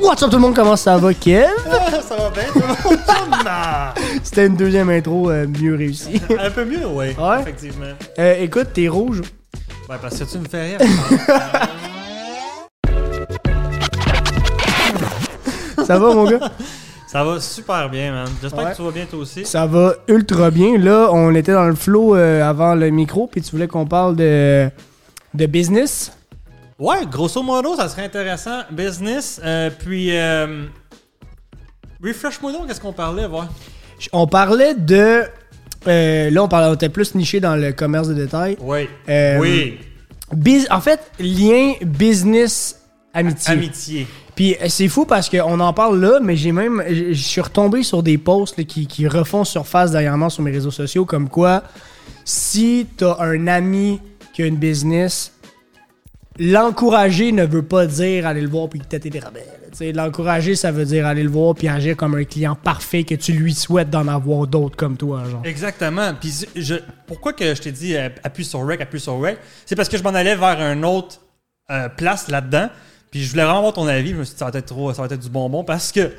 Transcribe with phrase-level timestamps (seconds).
[0.00, 1.48] What's up tout le monde, comment ça va, Kev?
[2.08, 2.98] ça va bien, tout le monde?
[3.44, 4.18] Non.
[4.22, 6.20] C'était une deuxième intro euh, mieux réussie.
[6.38, 7.06] Un peu mieux, oui.
[7.18, 7.40] Ouais?
[7.40, 7.92] Effectivement.
[8.18, 9.22] Euh, écoute, t'es rouge.
[9.88, 10.80] Ouais, parce que tu me fais rire.
[15.84, 16.50] Ça va, mon gars?
[17.06, 18.28] ça va super bien, man.
[18.42, 18.70] J'espère Ouais.
[18.72, 19.44] que tu vas bien toi aussi.
[19.46, 20.76] Ça va ultra bien.
[20.78, 24.14] Là, on était dans le flow euh, avant le micro, puis tu voulais qu'on parle
[24.16, 24.68] de,
[25.34, 26.12] de business.
[26.78, 28.60] Ouais, grosso modo, ça serait intéressant.
[28.70, 30.16] Business, euh, puis...
[30.16, 30.66] Euh,
[32.02, 33.48] Refresh-moi donc, qu'est-ce qu'on parlait, voir.
[34.12, 35.24] On parlait de.
[35.88, 38.56] euh, là, on, parlait, on était plus niché dans le commerce de détail.
[38.60, 38.88] Oui.
[39.08, 39.78] Oui.
[40.32, 43.52] Bus- en fait, lien business-amitié.
[43.52, 44.06] Amitié.
[44.36, 46.84] Puis c'est fou parce qu'on en parle là, mais j'ai même.
[46.88, 50.52] Je je suis retombé sur des posts là, qui, qui refont surface dernièrement sur mes
[50.52, 51.64] réseaux sociaux, comme quoi,
[52.24, 54.00] si t'as un ami
[54.32, 55.32] qui a une business,
[56.38, 59.44] l'encourager ne veut pas dire aller le voir puis têter des rabais.
[59.44, 59.92] là.
[59.92, 63.32] L'encourager, ça veut dire aller le voir puis agir comme un client parfait que tu
[63.32, 65.24] lui souhaites d'en avoir d'autres comme toi.
[65.24, 65.42] Genre.
[65.44, 66.14] Exactement.
[66.14, 69.76] Puis je, pourquoi que je t'ai dit euh, appuie sur rec, appuie sur rec, c'est
[69.76, 71.20] parce que je m'en allais vers un autre
[71.70, 72.70] euh, place là-dedans.
[73.10, 74.10] Puis je voulais vraiment ton avis.
[74.10, 76.10] Je me suis dit ça va être trop, ça va être du bonbon parce que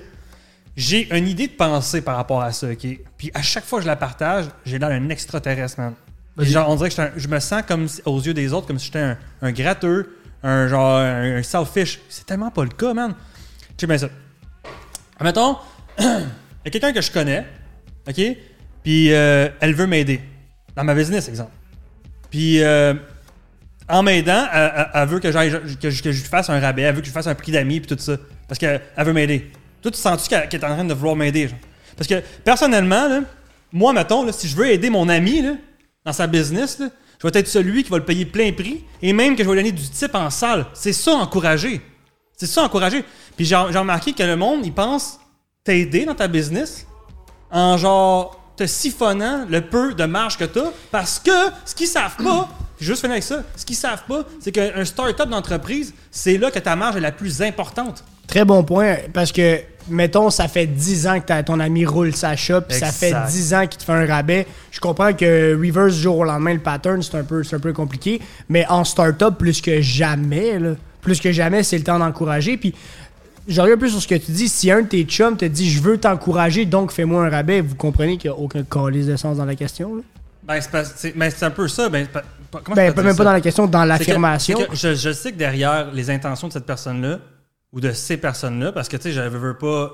[0.75, 2.67] j'ai une idée de pensée par rapport à ça.
[2.67, 2.87] ok?
[3.17, 5.93] Puis à chaque fois que je la partage, j'ai l'air d'un extraterrestre, man.
[6.39, 8.99] Genre, on dirait que je me sens comme aux yeux des autres comme si j'étais
[8.99, 11.99] un, un gratteux, un genre un, un selfish.
[12.09, 13.13] C'est tellement pas le cas, man.
[13.77, 14.09] Check bien ça.
[15.21, 15.57] Mettons,
[15.99, 17.45] il y a quelqu'un que je connais,
[18.07, 18.21] OK?
[18.83, 20.21] Puis euh, elle veut m'aider.
[20.75, 21.51] Dans ma business, exemple.
[22.29, 22.93] Puis euh,
[23.89, 24.47] en m'aidant,
[24.93, 27.07] elle, veut que, j'aille, que, je, que je lui fasse un rabais, elle veut que
[27.07, 28.17] je fasse un prix d'amis, puis tout ça.
[28.47, 29.51] Parce qu'elle elle veut m'aider.
[29.81, 31.49] Toi, tu sens-tu qu'elle, est en train de vouloir m'aider?
[31.97, 33.23] Parce que personnellement,
[33.71, 35.53] moi, mettons, si je veux aider mon ami là,
[36.09, 39.35] dans sa business, je vais être celui qui va le payer plein prix et même
[39.35, 40.65] que je vais donner du type en salle.
[40.73, 41.81] C'est ça, encourager.
[42.35, 43.05] C'est ça, encourager.
[43.37, 45.19] Puis j'ai remarqué que le monde, il pense
[45.63, 46.87] t'aider dans ta business
[47.51, 51.31] en genre te siphonnant le peu de marge que t'as parce que
[51.63, 52.49] ce qu'ils savent pas,
[52.79, 56.59] juste finir avec ça, ce qu'ils savent pas, c'est qu'un start-up d'entreprise, c'est là que
[56.59, 58.03] ta marge est la plus importante.
[58.25, 62.35] Très bon point, parce que, mettons, ça fait 10 ans que ton ami roule sa
[62.35, 63.27] shop, puis ça fait Exact.
[63.29, 64.47] 10 ans qu'il te fait un rabais.
[64.71, 67.73] Je comprends que reverse du jour au lendemain, le pattern, c'est un peu, un peu
[67.73, 72.57] compliqué, mais en startup, plus que jamais, là, plus que jamais, c'est le temps d'encourager.
[72.57, 72.73] Puis,
[73.47, 74.47] je reviens un peu sur ce que tu dis.
[74.47, 77.75] Si un de tes chums te dit je veux t'encourager, donc fais-moi un rabais, vous
[77.75, 79.95] comprenez qu'il n'y a aucun calice de sens dans la question.
[79.95, 80.01] Là?
[80.43, 80.59] Ben,
[80.95, 81.89] c'est ben, un peu ça.
[81.89, 82.23] Ben, pas-
[82.69, 84.57] je Ben, peux même pas dans la question, dans l'affirmation.
[84.73, 87.19] je sais que derrière les intentions de cette personne-là,
[87.71, 89.91] ou de ces personnes-là, parce que tu sais, je veux, pas,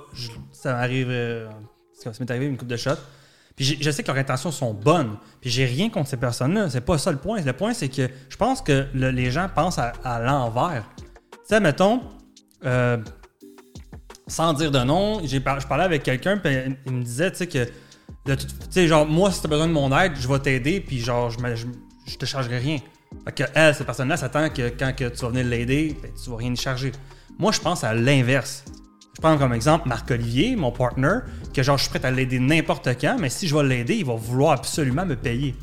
[0.51, 1.47] ça m'arrive, euh,
[1.93, 2.91] ça m'est arrivé une coupe de shots.
[3.55, 5.17] Puis je sais que leurs intentions sont bonnes.
[5.39, 6.69] Puis j'ai rien contre ces personnes-là.
[6.69, 7.41] C'est pas ça le point.
[7.41, 10.83] Le point, c'est que je pense que le- les gens pensent à, l'envers.
[10.97, 11.05] Tu
[11.45, 12.01] sais, mettons,
[12.65, 12.97] euh,
[14.27, 16.53] sans dire de nom, je parlais avec quelqu'un, puis
[16.85, 17.63] il me disait, tu sais, que,
[18.25, 21.29] tu sais, genre, moi, si t'as besoin de mon aide, je vais t'aider, puis genre,
[21.29, 22.77] je, me- je te chargerai rien.
[23.23, 26.29] Fait que elle, cette personne-là, s'attend que quand que tu vas venir l'aider, ben, tu
[26.29, 26.91] vas rien y charger.
[27.37, 28.63] Moi, je pense à l'inverse.
[29.15, 31.19] Je prends comme exemple Marc-Olivier, mon partner,
[31.53, 34.05] que genre, je suis prêt à l'aider n'importe quand, mais si je vais l'aider, il
[34.05, 35.55] va vouloir absolument me payer.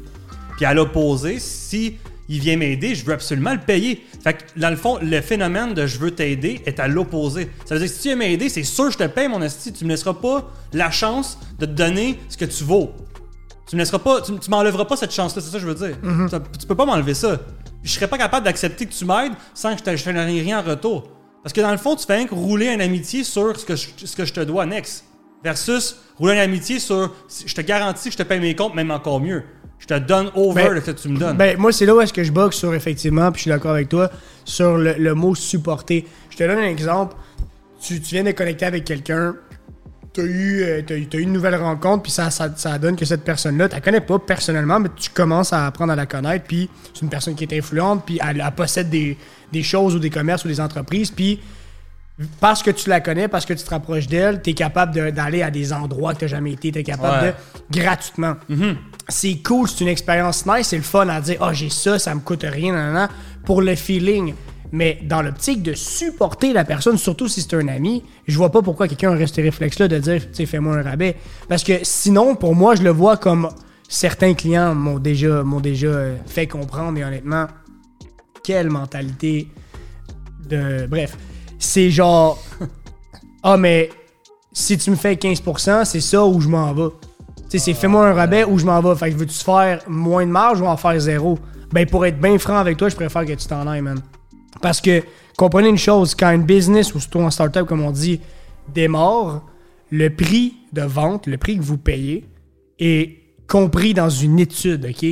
[0.57, 1.97] Puis à l'opposé, si
[2.29, 4.07] il vient m'aider, je veux absolument le payer.
[4.23, 7.51] Fait que dans le fond, le phénomène de je veux t'aider est à l'opposé.
[7.67, 9.43] Ça veut dire que si tu viens m'aider, c'est sûr que je te paye mon
[9.43, 9.73] esti.
[9.73, 12.93] Tu me laisseras pas la chance de te donner ce que tu vaux.
[13.69, 15.75] Tu me laisseras pas, tu, tu m'enlèveras pas cette chance-là, c'est ça que je veux
[15.89, 15.97] dire.
[16.29, 17.39] Ça- tu peux pas m'enlever ça.
[17.83, 20.61] Je serais pas capable d'accepter que tu m'aides sans que je te je te rien
[20.61, 21.09] en retour.
[21.43, 23.77] Parce que dans le fond, tu fais rien que rouler une amitié sur ce que
[23.77, 25.05] je, ce que je te dois next.
[25.43, 27.13] Versus rouler une amitié sur
[27.47, 29.43] je te garantis que je te paye mes comptes, même encore mieux.
[29.81, 31.37] Je te donne over Ben, le fait que tu me donnes.
[31.37, 33.73] Ben, moi, c'est là où est-ce que je bug sur, effectivement, puis je suis d'accord
[33.73, 34.11] avec toi,
[34.45, 36.07] sur le, le mot supporter.
[36.31, 37.17] Je te donne un exemple.
[37.81, 39.35] Tu, tu viens de connecter avec quelqu'un,
[40.15, 42.97] tu as eu, euh, t'as t'as eu une nouvelle rencontre, puis ça, ça, ça donne
[42.97, 46.07] que cette personne-là, tu la connais pas personnellement, mais tu commences à apprendre à la
[46.07, 49.17] connaître, puis c'est une personne qui est influente, puis elle, elle possède des,
[49.53, 51.41] des choses ou des commerces ou des entreprises, puis
[52.41, 55.11] parce que tu la connais, parce que tu te rapproches d'elle, tu es capable de-
[55.11, 57.35] d'aller à des endroits que tu jamais été, tu es capable Ouais.
[57.71, 58.35] de gratuitement.
[59.09, 62.15] C'est cool, c'est une expérience nice, c'est le fun à dire, ah, j'ai ça, ça
[62.15, 63.09] me coûte rien, nanana,
[63.45, 64.35] pour le feeling.
[64.73, 68.63] Mais dans l'optique de supporter la personne, surtout si c'est un ami, je vois pas
[68.63, 71.17] pourquoi quelqu'un aurait ce réflexe-là de dire, tu sais, fais-moi un rabais.
[71.47, 73.51] Parce que sinon, pour moi, je le vois comme
[73.87, 77.47] certains clients m'ont déjà, m'ont déjà euh, fait comprendre, et honnêtement,
[78.43, 79.49] quelle mentalité
[80.49, 80.87] de.
[80.87, 81.17] Bref,
[81.59, 82.43] c'est genre.
[83.45, 83.91] Ah, mais
[84.53, 86.91] si tu me fais 15%, c'est ça où je m'en vais.
[87.27, 88.95] Tu sais, c'est fais-moi un rabais où je m'en vais.
[88.95, 91.41] Fait que veux-tu faire moins de marge ou en faire zéro?
[91.73, 94.01] Ben, pour être bien franc avec toi, je préfère que tu t'en ailles, man.
[94.61, 95.03] Parce que,
[95.37, 98.21] comprenez une chose, quand une business ou surtout en startup, comme on dit,
[98.73, 99.43] démarre,
[99.91, 102.25] le prix de vente, le prix que vous payez,
[102.79, 105.07] est compris dans une étude, OK?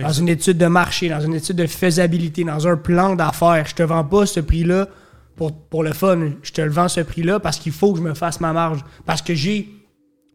[0.00, 3.66] Dans une étude de marché, dans une étude de faisabilité, dans un plan d'affaires.
[3.66, 4.88] Je te vends pas ce prix-là
[5.34, 6.30] pour, pour le fun.
[6.42, 8.84] Je te le vends ce prix-là parce qu'il faut que je me fasse ma marge.
[9.06, 9.68] Parce que j'ai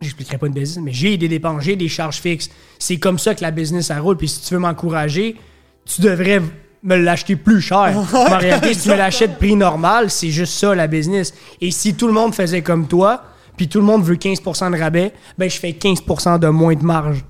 [0.01, 2.49] j'expliquerai pas une business, mais j'ai des dépenses, j'ai des charges fixes.
[2.77, 4.17] C'est comme ça que la business ça roule.
[4.17, 5.37] Puis si tu veux m'encourager,
[5.85, 6.41] tu devrais
[6.83, 7.93] me l'acheter plus cher.
[8.13, 11.33] en réalité, si tu me l'achètes prix normal, c'est juste ça la business.
[11.61, 13.23] Et si tout le monde faisait comme toi,
[13.57, 16.83] puis tout le monde veut 15% de rabais, ben je fais 15% de moins de
[16.83, 17.23] marge.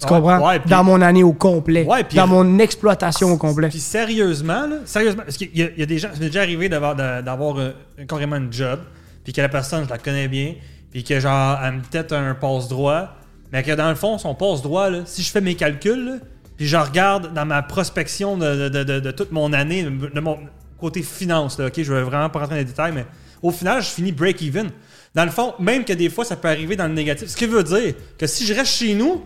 [0.00, 0.48] Tu Ouais, comprends?
[0.48, 1.84] ouais, dans mon année au complet.
[1.84, 3.68] Ouais, dans mon exploitation au complet.
[3.68, 6.26] Puis sérieusement, là, sérieusement, parce qu'il y, a- il y a des gens, ça m'est
[6.26, 6.96] déjà arrivé d'avoir,
[7.58, 7.70] euh,
[8.08, 8.80] carrément une job,
[9.22, 10.54] puis que la personne, je la connais bien,
[10.90, 13.08] puis que genre, elle me tête un passe-droit,
[13.52, 16.12] mais que dans le fond, son passe-droit, là, si je fais mes calculs, là,
[16.56, 20.38] puis je regarde dans ma prospection de, de- de- de toute mon année, de mon
[20.78, 23.06] côté finance, là, ok, je vais vraiment pas rentrer dans les détails, mais
[23.42, 24.70] au final, je finis break-even.
[25.14, 27.28] Dans le fond, même que des fois, ça peut arriver dans le négatif.
[27.28, 29.24] Ce qui veut dire que si je reste chez nous,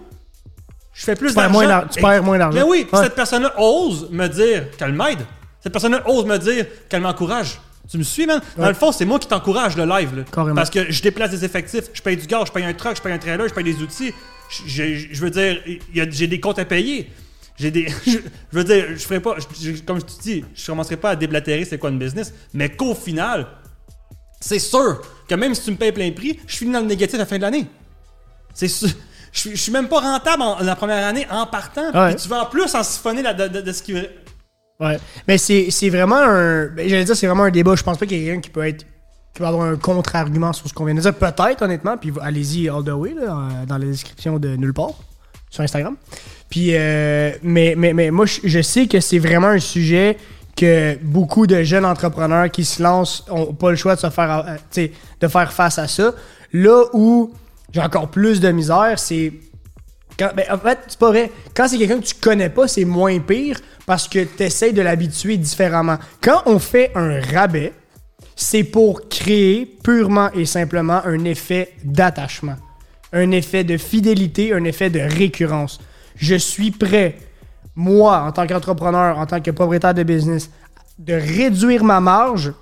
[0.93, 1.85] je fais plus d'argent.
[1.91, 2.59] tu perds moins d'argent.
[2.59, 3.03] Mais oui, Ouais.
[3.03, 5.21] cette personne-là ose me dire qu'elle m'aide.
[5.63, 7.61] Cette personne-là ose me dire qu'elle m'encourage.
[7.91, 8.41] Tu me suis, man?
[8.57, 8.69] Dans Ouais.
[8.69, 10.15] le fond, c'est moi qui t'encourage le live.
[10.15, 10.53] Là.
[10.55, 13.01] Parce que je déplace des effectifs, je paye du gaz, je paye un truck, je
[13.03, 14.13] paye un trailer, je paye des outils.
[14.67, 15.61] Je, veux dire,
[16.11, 17.11] j'ai des comptes à payer.
[17.59, 17.89] J'ai des.
[18.07, 18.19] Je, je
[18.53, 19.37] veux dire, je ferai pas.
[19.61, 22.33] je- je- comme je te dis, je commencerai pas à déblatérer c'est quoi une business.
[22.55, 23.47] Mais qu'au final,
[24.41, 27.17] c'est sûr que même si tu me payes plein prix, je finis dans le négatif
[27.17, 27.67] à la fin de l'année.
[28.55, 28.89] C'est sûr.
[29.33, 31.91] Je suis- même pas rentable en, la première année en partant.
[31.93, 32.15] Ouais.
[32.15, 33.93] Puis tu vas en plus en siphonner la- de, de- de ce qui.
[34.81, 34.99] Ouais.
[35.27, 36.67] Mais c'est c'est vraiment un.
[36.69, 37.75] ben, J'allais dire, c'est vraiment un débat.
[37.75, 38.87] Je pense pas qu'il y ait quelqu'un qui peut être.
[39.39, 41.15] Peut avoir un contre-argument sur ce qu'on vient de dire.
[41.15, 41.97] Peut-être, honnêtement.
[41.97, 43.31] Puis allez-y all the way, euh,
[43.67, 44.95] dans la description de nulle part,
[45.49, 45.97] sur Instagram.
[46.51, 50.17] Puis, euh, mais, mais, mais moi, je, sais que c'est vraiment un sujet
[50.57, 54.59] que beaucoup de jeunes entrepreneurs qui se lancent ont pas le choix de se faire,
[54.77, 54.87] euh,
[55.21, 56.13] de faire face à ça.
[56.53, 57.33] Là où
[57.73, 59.33] j'ai encore plus de misère, c'est
[60.19, 61.31] quand, ben, en fait, c'est pas vrai.
[61.55, 64.83] Quand c'est quelqu'un que tu connais pas, c'est moins pire parce que tu essaies de
[64.83, 65.99] l'habituer différemment.
[66.21, 67.73] Quand on fait un rabais,
[68.41, 72.55] c'est pour créer purement et simplement un effet d'attachement,
[73.13, 75.81] un effet de fidélité, un effet de récurrence.
[76.15, 77.17] Je suis prêt,
[77.75, 80.51] moi, en tant qu'entrepreneur, en tant que propriétaire de business,
[81.01, 82.53] de réduire ma marge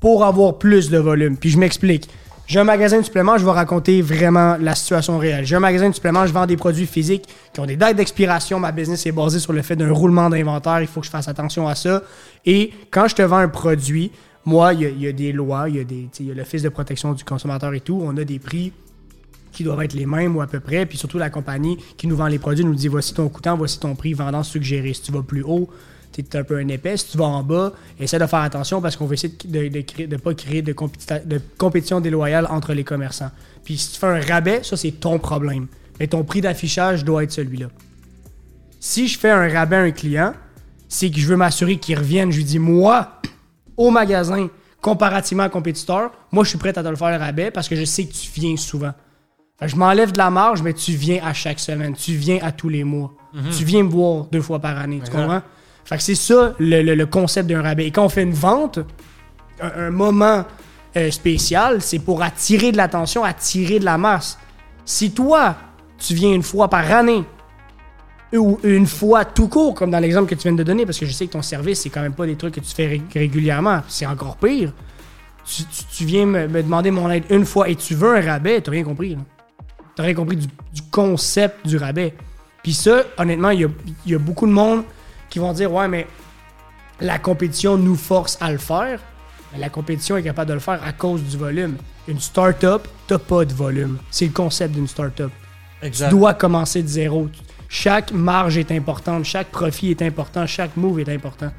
[0.00, 1.36] pour avoir plus de volume.
[1.36, 2.10] Puis je m'explique.
[2.48, 5.46] J'ai un magasin de suppléments, je vais raconter vraiment la situation réelle.
[5.46, 8.58] J'ai un magasin de suppléments, je vends des produits physiques qui ont des dates d'expiration.
[8.58, 10.80] Ma business est basée sur le fait d'un roulement d'inventaire.
[10.80, 12.02] Il faut que je fasse attention à ça.
[12.44, 14.10] Et quand je te vends un produit,
[14.44, 17.80] moi, il y a- des lois, il y a, l'Office de protection du consommateur et
[17.80, 18.00] tout.
[18.04, 18.72] On a des prix
[19.52, 20.84] qui doivent être les mêmes ou à peu près.
[20.86, 23.78] Puis surtout, la compagnie qui nous vend les produits nous dit voici ton coûtant, voici
[23.78, 24.92] ton prix vendant suggéré.
[24.92, 25.70] Si tu vas plus haut,
[26.12, 26.96] tu es un peu un épais.
[26.96, 30.16] Si tu vas en bas, essaie de faire attention parce qu'on veut essayer de ne
[30.16, 30.74] pas créer de
[31.56, 33.30] compétition déloyale entre les commerçants.
[33.64, 35.66] Puis si tu fais un rabais, ça, c'est ton problème.
[36.00, 37.68] Mais ton prix d'affichage doit être celui-là.
[38.80, 40.34] Si je fais un rabais à un client,
[40.88, 42.30] c'est que je veux m'assurer qu'il revienne.
[42.30, 43.20] Je lui dis, moi,
[43.76, 44.48] au magasin,
[44.80, 47.68] comparativement à un compétiteur, moi, je suis prêt à te le faire le rabais parce
[47.68, 48.92] que je sais que tu viens souvent.
[49.58, 51.94] Fait que je m'enlève de la marge, mais tu viens à chaque semaine.
[51.94, 53.12] Tu viens à tous les mois.
[53.56, 55.00] Tu viens me voir deux fois par année.
[55.04, 55.42] Tu comprends?
[55.84, 57.86] Fait que c'est ça le, le- le concept d'un rabais.
[57.86, 58.78] Et quand on fait une vente,
[59.60, 60.44] un, un moment
[60.96, 64.38] euh, spécial, c'est pour attirer de l'attention, attirer de la masse.
[64.84, 65.56] Si toi,
[65.98, 67.24] tu viens une fois par année,
[68.38, 71.06] ou une fois tout court, comme dans l'exemple que tu viens de donner, parce que
[71.06, 73.02] je sais que ton service, c'est quand même pas des trucs que tu fais ré-
[73.14, 74.72] régulièrement, c'est encore pire.
[75.44, 78.20] Tu, tu- tu viens me, me demander mon aide une fois et tu veux un
[78.20, 79.16] rabais, t'as rien compris.
[79.94, 82.14] T'as rien compris du, du concept du rabais.
[82.62, 83.68] Puis ça, honnêtement, il y a,
[84.06, 84.84] il y a beaucoup de monde
[85.28, 86.06] qui vont dire Ouais, mais
[87.00, 89.00] la compétition nous force à le faire.
[89.52, 91.76] Mais la compétition est capable de le faire à cause du volume.
[92.08, 93.98] Une start-up, t'as pas de volume.
[94.10, 95.30] C'est le concept d'une start-up.
[95.82, 96.08] Exact.
[96.08, 97.28] Tu dois commencer de zéro.
[97.76, 101.50] Chaque marge est importante, chaque profit est important, chaque move est important.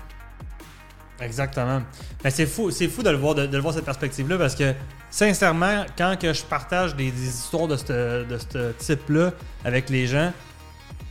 [1.20, 1.82] Exactement.
[2.24, 4.74] Mais c'est fou, c'est fou de le voir, de, le voir cette perspective-là parce que
[5.10, 9.34] sincèrement, quand que je partage des, histoires de ce de type-là
[9.66, 10.32] avec les gens,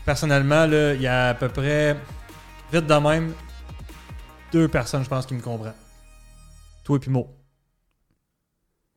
[0.06, 1.98] personnellement, là, il y a à peu près,
[2.72, 3.34] vite de même,
[4.52, 5.74] deux personnes, je pense, qui me comprennent.
[6.82, 7.28] Toi et puis Mo.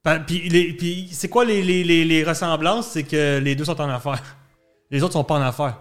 [0.03, 2.91] Pa- Puis, c'est quoi les- les ressemblances?
[2.91, 4.36] C'est que les deux sont en affaires.
[4.91, 5.79] Les autres sont pas en affaires.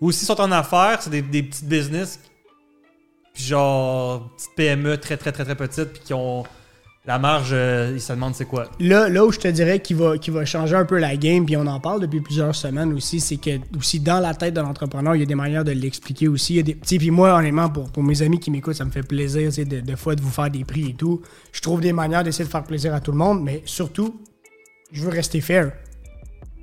[0.00, 2.20] Ou s'ils sont en affaires, c'est des, des petites business
[3.38, 6.42] puis genre petites PME très très très très petites puis qui ont
[7.06, 8.68] La marge, euh, il se demande c'est quoi.
[8.80, 11.46] Là, là où je te dirais qu'il va, qu'il va changer un peu la game,
[11.46, 14.60] puis on en parle depuis plusieurs semaines aussi, c'est que aussi dans la tête de
[14.60, 16.54] l'entrepreneur, il y a des manières de l'expliquer aussi.
[16.54, 18.74] Il y a des, tu sais, puis moi, honnêtement, pour, pour mes amis qui m'écoutent,
[18.74, 21.22] ça me fait plaisir, de, de fois de vous faire des prix et tout.
[21.52, 24.20] Je trouve des manières d'essayer de faire plaisir à tout le monde, mais surtout,
[24.92, 25.72] je veux rester fair.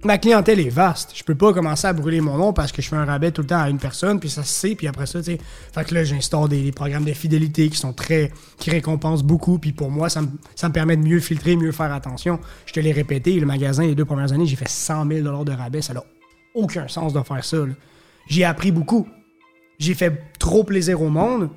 [0.06, 1.14] Ma clientèle est vaste.
[1.16, 3.42] Je peux pas commencer à brûler mon nom parce que je fais un rabais tout
[3.42, 5.40] le temps à une personne, puis ça se sait, puis après ça, tu sais.
[5.74, 8.32] Fait que là, j'instaure des, programmes de fidélité qui sont très.
[8.60, 11.72] qui récompensent beaucoup, puis pour moi, ça me, ça me permet de mieux filtrer, mieux
[11.72, 12.40] faire attention.
[12.68, 15.52] Je te l'ai répété, le magasin, les deux premières années, j'ai fait 100 000 de
[15.52, 15.82] rabais.
[15.82, 16.04] Ça n'a
[16.54, 17.58] aucun sens de faire ça.
[18.28, 19.08] J'ai appris beaucoup.
[19.80, 21.50] J'ai fait trop plaisir au monde.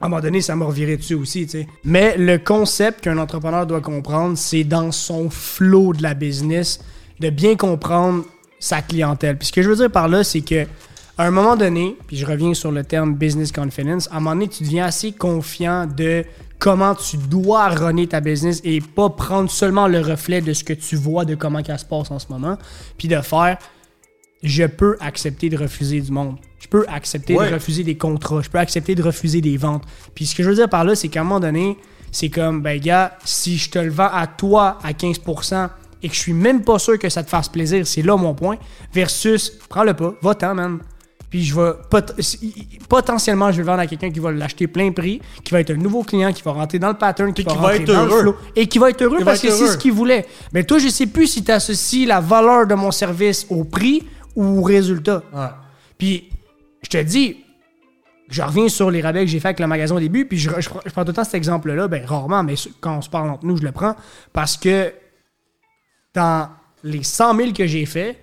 [0.00, 1.66] À un moment donné, ça m'a reviré dessus aussi, tu sais.
[1.82, 6.78] Mais le concept qu'un entrepreneur doit comprendre, c'est dans son flow de la business,
[7.22, 8.24] de bien comprendre
[8.58, 9.38] sa clientèle.
[9.38, 10.66] Puis ce que je veux dire par là, c'est que
[11.18, 14.34] à un moment donné, puis je reviens sur le terme business confidence, à un moment
[14.34, 16.24] donné, tu deviens assez confiant de
[16.58, 20.72] comment tu dois runner ta business et pas prendre seulement le reflet de ce que
[20.72, 22.56] tu vois de comment ça se passe en ce moment,
[22.98, 23.58] puis de faire
[24.42, 26.36] je peux accepter de refuser du monde.
[26.58, 27.48] Je peux accepter Ouais.
[27.48, 28.40] de refuser des contrats.
[28.42, 29.84] Je peux accepter de refuser des ventes.
[30.16, 31.76] Puis ce que je veux dire par là, c'est qu'à un moment donné,
[32.10, 35.68] c'est comme, ben gars, si je te le vends à toi à 15%
[36.02, 38.34] et que je suis même pas sûr que ça te fasse plaisir, c'est là mon
[38.34, 38.56] point,
[38.92, 40.78] versus, prends-le pas, va-t'en, man.
[41.30, 42.12] Puis je vais, pot-
[42.88, 45.70] potentiellement, je vais le vendre à quelqu'un qui va l'acheter plein prix, qui va être
[45.70, 47.84] un nouveau client, qui va rentrer dans le pattern, qui, va, qui va rentrer être
[47.86, 48.20] dans le heureux.
[48.20, 50.26] flow, et qui va être heureux parce que c'est ce qu'il voulait.
[50.52, 54.02] Mais toi, je sais plus si tu associes la valeur de mon service au prix
[54.36, 55.22] ou au résultat.
[55.32, 55.46] Ouais.
[55.96, 56.28] Puis,
[56.82, 57.38] je te dis,
[58.28, 60.50] je reviens sur les rabais que j'ai fait avec le magasin au début, puis je,
[60.58, 63.08] je prends, je prends tout le temps cet exemple-là, ben rarement, mais quand on se
[63.08, 63.94] parle entre nous, je le prends,
[64.34, 64.92] parce que
[66.14, 66.48] dans
[66.84, 68.22] les 100 000 que j'ai fait,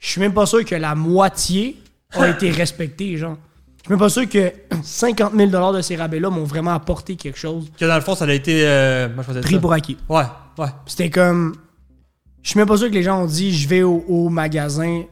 [0.00, 1.76] je suis même pas sûr que la moitié
[2.12, 3.36] a été respectée, genre.
[3.78, 4.52] Je suis même pas sûr que
[4.82, 7.70] 50 000 de ces rabais-là m'ont vraiment apporté quelque chose.
[7.78, 8.62] Que dans le fond, ça a été.
[8.66, 9.60] euh, moi, je faisais Pris ça.
[9.60, 9.96] pour acquis.
[10.08, 10.24] Ouais,
[10.58, 10.68] ouais.
[10.86, 11.54] C'était comme.
[12.42, 15.02] Je suis même pas sûr que les gens ont dit je vais au, au magasin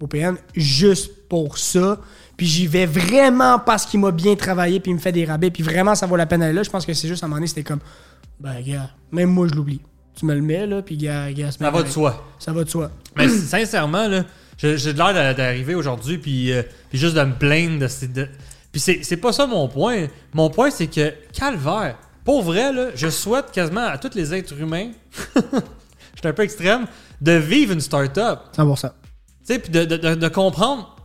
[0.00, 1.98] au PN juste pour ça.
[2.36, 5.50] Puis j'y vais vraiment parce qu'il m'a bien travaillé puis il me fait des rabais.
[5.50, 6.62] Puis vraiment, ça vaut la peine d'aller là.
[6.62, 7.80] Je pense que c'est juste à un moment donné, c'était comme.
[8.38, 9.80] Ben, gars, même moi, je l'oublie.
[10.16, 12.24] Tu me le mets, là, puis gars, gars, Ça va de soi.
[12.38, 12.90] Ça va de soi.
[13.16, 14.24] Mais sincèrement, là,
[14.58, 17.78] j'ai l'air d'a- d'arriver aujourd'hui, puis, euh, puis juste de me plaindre.
[17.78, 18.28] De, ces- de-
[18.72, 20.06] Puis c'est c'est pas ça mon point.
[20.34, 24.52] Mon point, c'est que, calvaire, pour vrai, là, je souhaite quasiment à tous les êtres
[24.60, 24.90] humains,
[25.36, 25.40] je
[26.20, 26.86] suis un peu extrême,
[27.20, 28.40] de vivre une start-up.
[28.56, 28.80] 100%.
[28.90, 28.90] Tu
[29.44, 30.96] sais, puis de, de- de- de comprendre.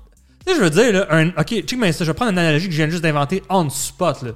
[0.46, 2.38] Tu sais, je veux dire, là, un, ok, check mais ça, je vais prendre une
[2.40, 4.32] analogie que je viens juste d'inventer on the spot, là.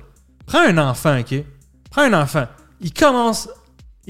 [0.47, 1.43] Prends un enfant, ok?
[1.91, 2.47] Prends un enfant.
[2.81, 3.49] Il commence,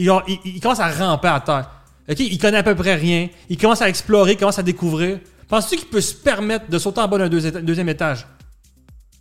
[0.03, 1.70] il, a- il- il commence à ramper à terre.
[2.10, 2.20] Ok?
[2.20, 3.27] Il connaît à peu près rien.
[3.50, 5.20] Il commence à explorer, il commence à découvrir.
[5.48, 8.25] Penses-tu qu'il peut se permettre de sauter en bas d'un deuxi- deuxième étage?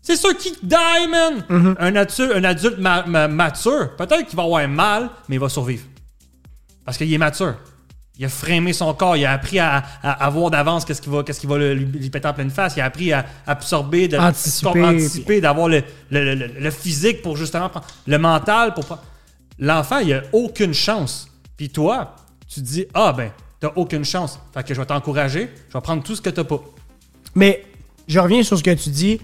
[0.02, 1.74] C'est sûr qu'il die, man!
[1.78, 5.48] un, atu- un adulte ma- ma- mature, peut-être qu'il va avoir mal, mais il va
[5.48, 5.84] survivre.
[6.84, 7.54] Parce qu'il est mature.
[8.18, 11.08] Il a frémé son corps, il a appris à, à, à voir d'avance qu'est-ce qui
[11.08, 14.08] va, qu'est-ce qui va lui, lui péter en pleine face, il a appris à absorber,
[14.08, 18.84] de, Anticiper, anticiper, d'avoir le, le- le- le physique pour justement prendre le mental pour
[18.86, 19.02] prendre.
[19.58, 21.28] L'enfant, il a aucune chance.
[21.56, 22.14] Puis toi,
[22.48, 24.38] tu te dis Ah ben, t'as aucune chance.
[24.54, 26.60] Fait que je vais t'encourager, je vais prendre tout ce que t'as pas.
[27.34, 27.64] Mais
[28.06, 29.20] je reviens sur ce que tu dis.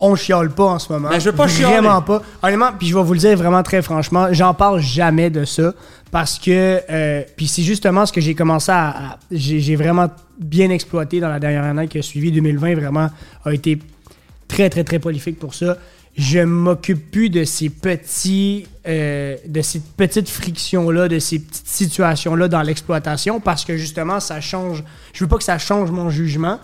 [0.00, 1.08] On chiale pas en ce moment.
[1.08, 2.04] Ben, je veux pas Vraiment chialer.
[2.06, 2.22] pas.
[2.44, 5.74] Honnêtement, puis je vais vous le dire vraiment très franchement, j'en parle jamais de ça
[6.12, 10.08] parce que euh, puis c'est justement ce que j'ai commencé à, à- j'ai j'ai vraiment
[10.38, 13.10] bien exploité dans la dernière année qui a suivi 2020 vraiment
[13.44, 13.80] a été
[14.46, 15.76] très très très prolifique pour ça.
[16.18, 21.68] Je m'occupe plus de ces petits euh, de ces petites frictions là, de ces petites
[21.68, 24.82] situations là dans l'exploitation parce que justement ça change.
[25.12, 26.58] Je veux pas que ça change mon jugement.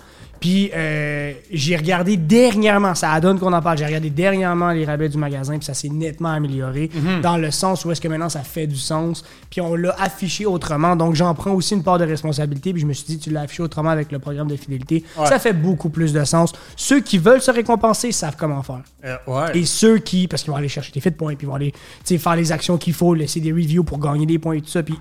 [0.45, 5.09] Puis euh, j'ai regardé dernièrement, ça donne qu'on en parle, j'ai regardé dernièrement les rabais
[5.09, 6.91] du magasin, puis ça s'est nettement amélioré,
[7.23, 10.45] dans le sens où est-ce que maintenant ça fait du sens, puis on l'a affiché
[10.45, 13.31] autrement, donc j'en prends aussi une part de responsabilité, puis je me suis dit, tu
[13.31, 15.25] l'as affiché autrement avec le programme de fidélité, Ouais.
[15.25, 16.53] ça fait beaucoup plus de sens.
[16.77, 18.83] Ceux qui veulent se récompenser savent comment faire.
[19.07, 19.57] Euh, ouais.
[19.57, 21.73] Et ceux qui, parce qu'ils vont aller chercher des fit points, puis ils vont aller
[22.05, 24.83] faire les actions qu'il faut, laisser des reviews pour gagner des points et tout ça,
[24.83, 24.95] puis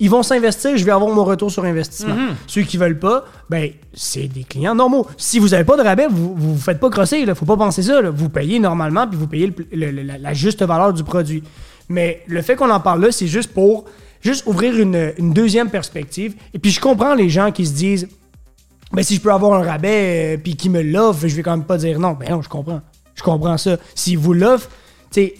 [0.00, 2.14] ils vont s'investir, je vais avoir mon retour sur investissement.
[2.48, 5.06] Ceux qui veulent pas, ben, c'est des clients normaux.
[5.16, 7.56] Si vous avez pas de rabais, vous vous, vous faites pas crosser, là, faut pas
[7.56, 8.00] penser ça.
[8.00, 8.10] là.
[8.10, 11.42] Vous payez normalement, puis vous payez le- le- le- la, la juste valeur du produit.
[11.88, 13.84] Mais le fait qu'on en parle là, c'est juste pour
[14.22, 16.34] juste ouvrir une, une deuxième perspective.
[16.54, 18.08] Et puis je comprends les gens qui se disent
[18.92, 21.56] ben, si je peux avoir un rabais euh, puis qui me l'offre, je vais quand
[21.56, 22.12] même pas dire non.
[22.18, 22.80] Ben non, je comprends.
[23.14, 23.76] Je comprends ça.
[23.94, 24.78] S'il vous l'offre, tu sais,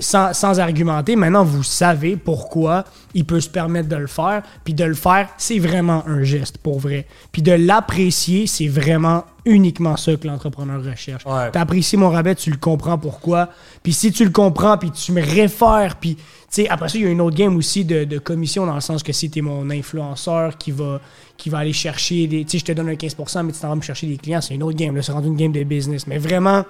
[0.00, 2.84] sans, sans argumenter, maintenant vous savez pourquoi
[3.14, 4.42] il peut se permettre de le faire.
[4.64, 7.06] Puis de le faire, c'est vraiment un geste pour vrai.
[7.32, 11.24] Puis de l'apprécier, c'est vraiment uniquement ça que l'entrepreneur recherche.
[11.24, 11.50] Ouais.
[11.50, 13.48] T'apprécies mon rabais, tu le comprends pourquoi.
[13.82, 17.04] Puis si tu le comprends, puis tu me réfères, puis tu sais, après ça, il
[17.04, 19.40] y a une autre game aussi de, de commission dans le sens que si t'es
[19.40, 21.00] mon influenceur qui va,
[21.36, 22.44] qui va aller chercher des.
[22.44, 24.40] Tu sais, je te donne un 15%, mais tu t'en vas me chercher des clients,
[24.40, 24.94] c'est une autre game.
[24.96, 26.06] Là, c'est rendu une game de business.
[26.06, 26.64] Mais vraiment,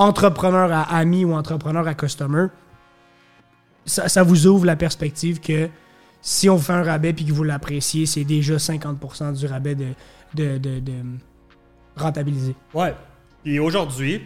[0.00, 2.46] entrepreneur à ami ou entrepreneur à customer,
[3.84, 5.68] ça, ça vous ouvre la perspective que
[6.22, 9.86] si on fait un rabais puis que vous l'appréciez, c'est déjà 50% du rabais de,
[10.34, 10.92] de, de, de
[11.96, 12.54] rentabiliser.
[12.74, 12.94] Ouais.
[13.44, 14.22] Et aujourd'hui,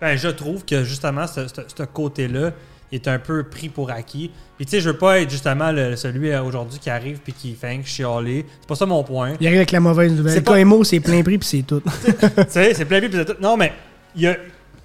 [0.00, 2.52] ben, je trouve que justement, ce, ce- ce côté-là
[2.90, 4.30] est un peu pris pour acquis.
[4.56, 7.54] Puis tu sais, je veux pas être justement le- celui aujourd'hui qui arrive puis qui
[7.54, 8.46] fait que chialer.
[8.60, 9.34] C'est pas ça mon point.
[9.40, 10.32] Il arrive avec la mauvaise nouvelle.
[10.32, 11.82] C'est pas- KMO, c'est plein prix puis c'est tout.
[12.04, 12.12] tu
[12.48, 13.42] sais, c'est plein pied, puis c'est tout.
[13.42, 13.74] Non, mais
[14.16, 14.36] il y a,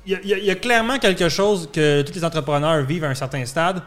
[0.06, 3.16] il y a- y y clairement quelque chose que tous les entrepreneurs vivent à un
[3.16, 3.82] certain stade.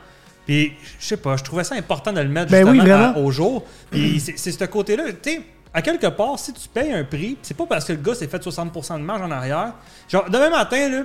[0.46, 2.82] Puis, je sais pas, je trouvais ça important de le mettre Ben justement
[3.14, 3.64] à- au jour.
[3.90, 5.04] Puis, c'est ce côté-là.
[5.20, 5.40] Tu sais,
[5.74, 8.28] à quelque part, si tu payes un prix, c'est pas parce que le gars s'est
[8.28, 9.72] fait 60% de marge en arrière.
[10.08, 11.02] Genre, demain matin, là,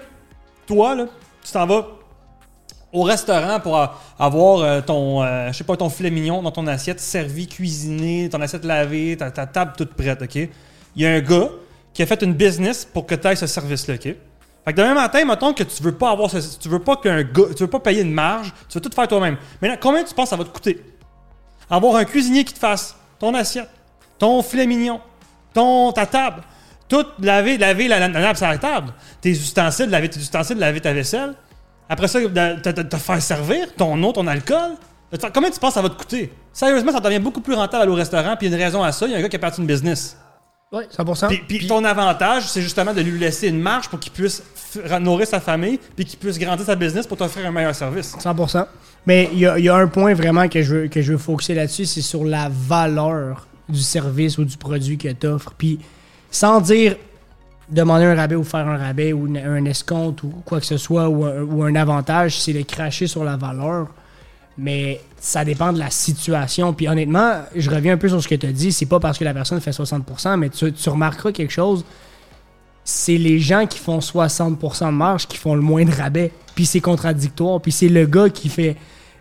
[0.68, 1.06] toi, là,
[1.44, 1.88] tu t'en vas
[2.94, 3.80] au restaurant pour
[4.20, 8.30] avoir euh, ton, euh, je sais pas, ton filet mignon dans ton assiette servi, cuisiné,
[8.30, 10.36] ton assiette lavée, ta, ta table toute prête, OK?
[10.36, 10.50] Il
[11.02, 11.50] y a un gars
[11.94, 14.16] qui a fait une business pour que tu aies ce service-là, OK?
[14.64, 17.24] Fait que demain matin, mettons que tu veux pas avoir ce, tu veux pas qu'un
[17.24, 19.38] gars, tu veux pas payer une marge, tu veux tout faire toi-même.
[19.62, 20.84] Maintenant, combien tu penses ça va te coûter?
[21.70, 23.70] Avoir un cuisinier qui te fasse ton assiette,
[24.20, 25.02] ton filet mignon,
[25.54, 26.44] ton, ta table,
[26.88, 30.94] tout laver, laver la, la, sur la table, tes ustensiles, laver tes ustensiles, laver ta
[30.94, 31.34] vaisselle.
[31.90, 34.76] Après ça, te faire servir ton eau, ton alcool.
[35.34, 36.32] Combien tu penses ça va te coûter?
[36.54, 38.84] Sérieusement, ça devient beaucoup plus rentable à au restaurant, puis il y a une raison
[38.84, 39.08] à ça.
[39.08, 40.18] Il y a un gars qui a parti une business.
[40.74, 41.28] Oui, 100%.
[41.28, 44.42] Puis, puis ton avantage, c'est justement de lui laisser une marge pour qu'il puisse
[45.02, 48.16] nourrir sa famille, puis qu'il puisse grandir sa business pour t'offrir un meilleur service.
[48.18, 48.66] 100%.
[49.06, 51.12] Mais il y a, il y a un point vraiment que je veux, que je
[51.12, 55.54] veux focuser là-dessus, c'est sur la valeur du service ou du produit que tu offres.
[55.58, 55.80] Puis
[56.30, 56.96] sans dire
[57.68, 60.78] demander un rabais ou faire un rabais ou une- un escompte ou quoi que ce
[60.78, 63.88] soit ou un, ou un avantage, c'est de cracher sur la valeur.
[64.58, 66.74] Mais ça dépend de la situation.
[66.74, 68.72] Puis honnêtement, je reviens un peu sur ce que tu as dit.
[68.72, 71.86] C'est pas parce que la personne fait 60%, mais tu, remarqueras quelque chose.
[72.84, 76.32] C'est les gens qui font 60% de marge qui font le moins de rabais.
[76.56, 77.62] Puis c'est contradictoire.
[77.62, 78.76] Puis c'est le gars qui fait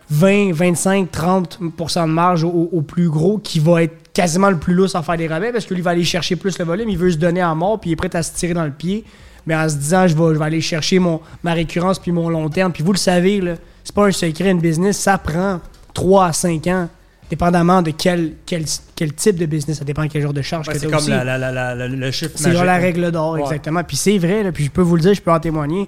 [0.09, 4.95] 20, 25, 30% de marge au, plus gros qui va être quasiment le plus lousse
[4.95, 6.89] à faire des rabais parce que lui va aller chercher plus le volume.
[6.89, 8.71] Il veut se donner à mort puis il est prêt à se tirer dans le
[8.71, 9.05] pied.
[9.45, 12.27] Mais en se disant, je vais, je vais aller chercher mon, ma récurrence puis mon
[12.27, 12.71] long terme.
[12.71, 15.59] Puis vous le savez, là, c'est pas un secret, une business, ça prend
[15.93, 16.89] 3 à 5 ans,
[17.29, 19.79] dépendamment de quel, quel, quel type de business.
[19.79, 21.09] Ça dépend de quel genre de charge Ouais, que c'est t'as comme aussi.
[21.11, 22.63] la- le chiffre C'est magique.
[22.65, 23.41] la règle d'or, Ouais.
[23.41, 23.83] exactement.
[23.83, 25.87] Puis c'est vrai, là, puis je peux vous le dire, je peux en témoigner.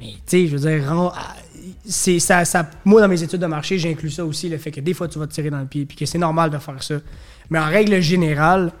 [0.00, 1.34] Mais tu sais, je veux dire, ah,
[1.86, 4.80] c'est ça, ça, moi dans mes études de marché, j'inclus ça aussi, le fait que
[4.80, 6.82] des fois tu vas te tirer dans le pied, puis que c'est normal de faire
[6.82, 6.96] ça.
[7.50, 8.72] Mais en règle générale,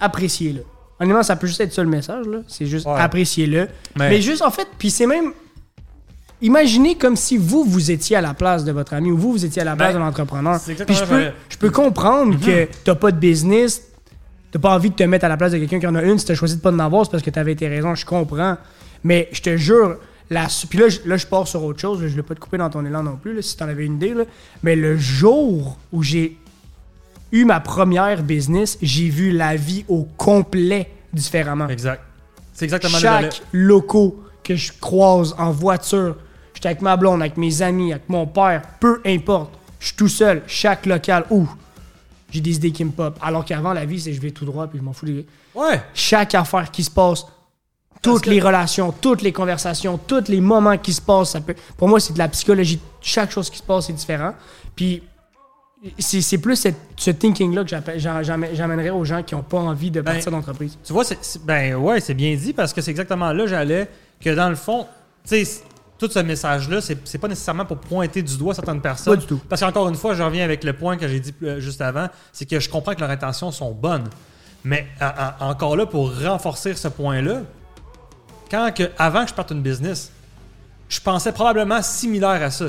[0.00, 0.64] appréciez-le.
[1.00, 2.38] Honnêtement, ça peut juste être ça le message, là.
[2.48, 2.98] C'est juste Ouais.
[2.98, 3.68] appréciez-le.
[3.96, 4.22] Mais- Mais...
[4.22, 5.32] juste en fait, puis c'est même.
[6.42, 9.44] Imaginez comme si vous, vous étiez à la place de votre ami ou vous, vous
[9.44, 10.60] étiez à la place Ben, de l'entrepreneur.
[10.60, 13.82] Puis je peux, je peux comprendre que t'as pas de business,
[14.50, 16.18] t'as pas envie de te mettre à la place de quelqu'un qui en a une.
[16.18, 18.56] Si t'as choisi de pas en avoir, c'est parce que t'avais tes raisons, je comprends.
[19.04, 19.98] Mais je te jure,
[20.30, 22.02] la, puis là, je- là, je pars sur autre chose.
[22.02, 23.84] là, je vais pas te couper dans ton élan non plus, là, si t'en avais
[23.86, 24.14] une idée.
[24.64, 26.36] Mais le jour où j'ai
[27.30, 31.68] eu ma première business, j'ai vu la vie au complet différemment.
[31.68, 32.02] Exact.
[32.52, 33.00] C'est exactement le.
[33.00, 36.16] Chaque locaux que je croise en voiture,
[36.62, 40.06] j'étais avec ma blonde, avec mes amis, avec mon père, peu importe, je suis tout
[40.08, 41.48] seul, chaque local, où
[42.30, 43.18] j'ai des idées qui me pop.
[43.20, 45.26] Alors qu'avant, la vie, c'est je vais tout droit puis je m'en fous des...
[45.56, 45.82] Ouais.
[45.92, 47.26] Chaque affaire qui se passe,
[48.00, 51.54] toutes que- les relations, toutes les conversations, tous les moments qui se passent, ça peut...
[51.76, 52.80] pour moi, c'est de la psychologie.
[53.00, 54.34] Chaque chose qui se passe, c'est différent.
[54.76, 55.02] Puis
[55.98, 60.30] c'est plus cette- ce thinking-là que j'amènerais aux gens qui n'ont pas envie de partir
[60.30, 60.78] d'entreprise.
[60.84, 63.88] Tu vois, c'est, c'est- ben ouais, c'est bien dit parce que c'est exactement là j'allais
[64.20, 64.86] que dans le fond,
[65.28, 65.62] tu sais,
[65.98, 69.14] tout ce message-là, c'est, pas nécessairement pour pointer du doigt certaines personnes.
[69.14, 69.40] Pas du tout.
[69.48, 72.08] Parce qu'encore une fois, je reviens avec le point que j'ai dit euh, juste avant,
[72.32, 74.08] c'est que je comprends que leurs intentions sont bonnes.
[74.64, 77.42] Mais à- à- encore là, pour renforcer ce point-là,
[78.50, 80.10] quand que, avant que je parte une business,
[80.88, 82.66] je pensais probablement similaire à ça.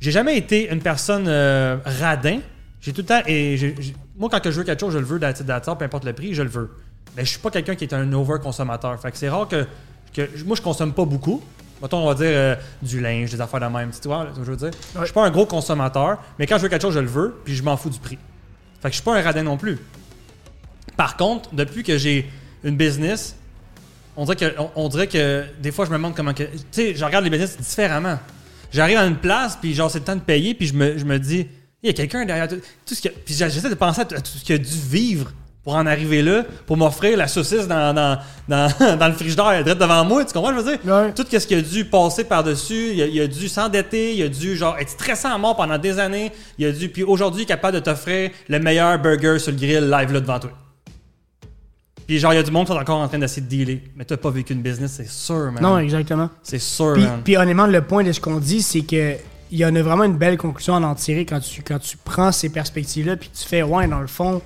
[0.00, 2.40] J'ai jamais été une personne euh, radin.
[2.80, 3.20] J'ai tout le temps.
[3.26, 3.74] Et
[4.16, 6.34] moi, quand que je veux quelque chose, je le veux d'attitude, peu importe le prix,
[6.34, 6.70] je le veux.
[7.16, 8.98] Mais je suis pas quelqu'un qui est un over-consommateur.
[9.00, 9.66] Fait que c'est rare que,
[10.14, 10.28] que.
[10.44, 11.42] Moi, je consomme pas beaucoup.
[11.82, 13.90] Mettons, on va dire euh, du linge, des affaires de même.
[13.90, 14.70] Tu vois, ce que je veux dire?
[14.98, 17.40] Je suis pas un gros consommateur, mais quand je veux quelque chose, je le veux,
[17.44, 18.18] puis je m'en fous du prix.
[18.82, 19.78] Fait que je suis pas un radin non plus.
[20.96, 22.30] Par contre, depuis que j'ai
[22.64, 23.36] une business,
[24.16, 26.42] On dirait que, on, on dirait que des fois, je me demande comment que.
[26.42, 28.18] Tu sais, je regarde les business différemment.
[28.72, 31.04] J'arrive à une place, puis genre, c'est le temps de payer, puis je me, je
[31.04, 31.46] me dis,
[31.82, 33.08] il y a quelqu'un derrière tout, tout ce que.
[33.08, 35.84] Puis j'essaie de penser à tout, à tout ce qu'il a dû vivre pour en
[35.86, 38.18] arriver là, pour m'offrir la saucisse dans, dans,
[38.48, 40.24] dans, dans le frigidaire, direct devant moi.
[40.24, 40.78] Tu comprends, je veux dire?
[40.84, 41.12] Ouais.
[41.12, 44.28] Tout ce qu'il a dû passer par-dessus, il a, il a dû s'endetter, il a
[44.28, 46.88] dû genre être stressant à mort pendant des années, il a dû.
[46.88, 50.20] Puis aujourd'hui, il est capable de t'offrir le meilleur burger sur le grill live là
[50.20, 50.50] devant toi.
[52.06, 53.82] Puis genre, il y a du monde qui sont encore en train d'essayer de dealer.
[53.94, 55.62] Mais t'as pas vécu une business, c'est sûr, man.
[55.62, 56.28] Non, exactement.
[56.42, 57.20] C'est sûr, Puis, man.
[57.22, 59.14] puis honnêtement, le point de ce qu'on dit, c'est que
[59.52, 61.96] il y en a vraiment une belle conclusion à en tirer quand tu, quand tu
[61.96, 64.40] prends ces perspectives-là, puis tu fais, ouais, dans le fond,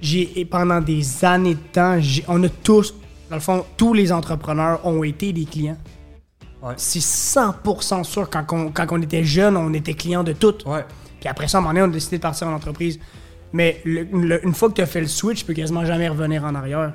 [0.00, 2.94] j'ai pendant des années de temps, on a tous,
[3.28, 5.76] dans le fond, tous les entrepreneurs ont été des clients.
[6.62, 6.74] Ouais.
[6.76, 10.54] C'est 100% sûr, quand on, quand on était jeune, on était client de tout.
[10.66, 10.84] Ouais.
[11.18, 12.98] Puis après ça, à un moment donné, on a décidé de partir en entreprise.
[13.52, 16.08] Mais le- le- une fois que tu as fait le switch, tu peux quasiment jamais
[16.08, 16.92] revenir en arrière.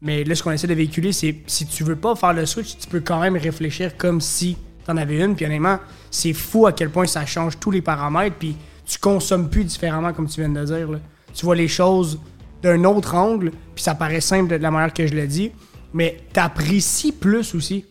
[0.00, 2.76] Mais là, ce qu'on essaie de véhiculer, c'est si tu veux pas faire le switch,
[2.78, 5.34] tu peux quand même réfléchir comme si tu en avais une.
[5.36, 5.78] Puis honnêtement,
[6.10, 8.36] c'est fou à quel point ça change tous les paramètres.
[8.38, 10.90] Puis tu consommes plus différemment, comme tu viens de dire.
[10.90, 10.98] là.
[11.32, 12.18] Tu vois les choses
[12.64, 15.52] d'un autre angle, puis ça paraît simple de la manière que je l'ai dit.
[15.92, 17.84] Mais tu apprécies plus aussi.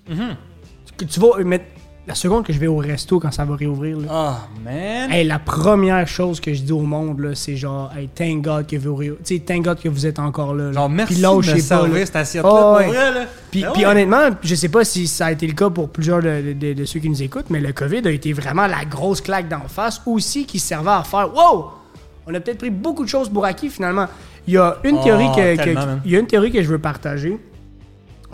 [0.98, 1.66] Tu- Tu vas mettre.
[2.06, 5.10] La seconde que je vais au resto quand ça va réouvrir, là, Ah, man.
[5.10, 8.76] Hey, la première chose que je dis au monde, c'est genre, hey, thank God que
[8.76, 9.02] vous,
[9.48, 10.66] thank God que vous êtes encore là.
[10.66, 10.72] là.
[10.74, 11.58] Genre, merci de me là.
[11.62, 12.52] servir cette assiette-là.
[12.52, 12.92] Oh, ouais.
[13.52, 13.86] Puis, puis ouais.
[13.86, 16.84] honnêtement, je sais pas si ça a été le cas pour plusieurs de, de- de
[16.84, 20.02] ceux qui nous écoutent, mais le COVID a été vraiment la grosse claque d'en face
[20.06, 21.68] aussi qui servait à faire Wow!
[22.28, 24.08] On a peut-être pris beaucoup de choses pour acquis finalement.
[24.47, 26.01] Il y a une Oh, théorie que, que- tellement, man.
[26.06, 27.38] il y a une théorie que je veux partager.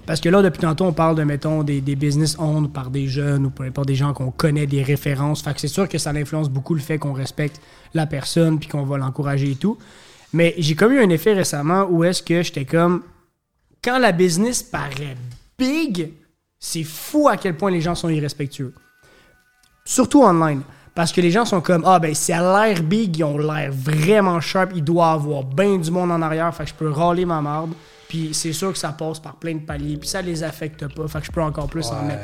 [0.06, 3.08] Parce que là, depuis tantôt, on parle de, mettons, des, des business owned par des
[3.08, 5.44] jeunes ou peu importe des gens qu'on connaît, des références.
[5.44, 7.62] Fait que c'est sûr que ça influence beaucoup le fait qu'on respecte
[7.94, 9.78] la personne puis qu'on va l'encourager et tout.
[10.34, 13.04] Mais j'ai comme eu un effet récemment où est-ce que j'étais comme.
[13.84, 15.16] Quand la business paraît
[15.60, 16.12] big,
[16.60, 18.74] c'est fou à quel point les gens sont irrespectueux.
[19.86, 20.62] Surtout online.
[21.00, 23.72] Parce que les gens sont comme, ah ben, c'est à l'air big, ils ont l'air
[23.72, 27.24] vraiment sharp, il doit avoir bien du monde en arrière, fait que je peux râler
[27.24, 27.72] ma marde.
[28.10, 31.08] Puis c'est sûr que ça passe par plein de paliers, puis ça les affecte pas,
[31.08, 32.24] fait que je peux encore plus en mettre.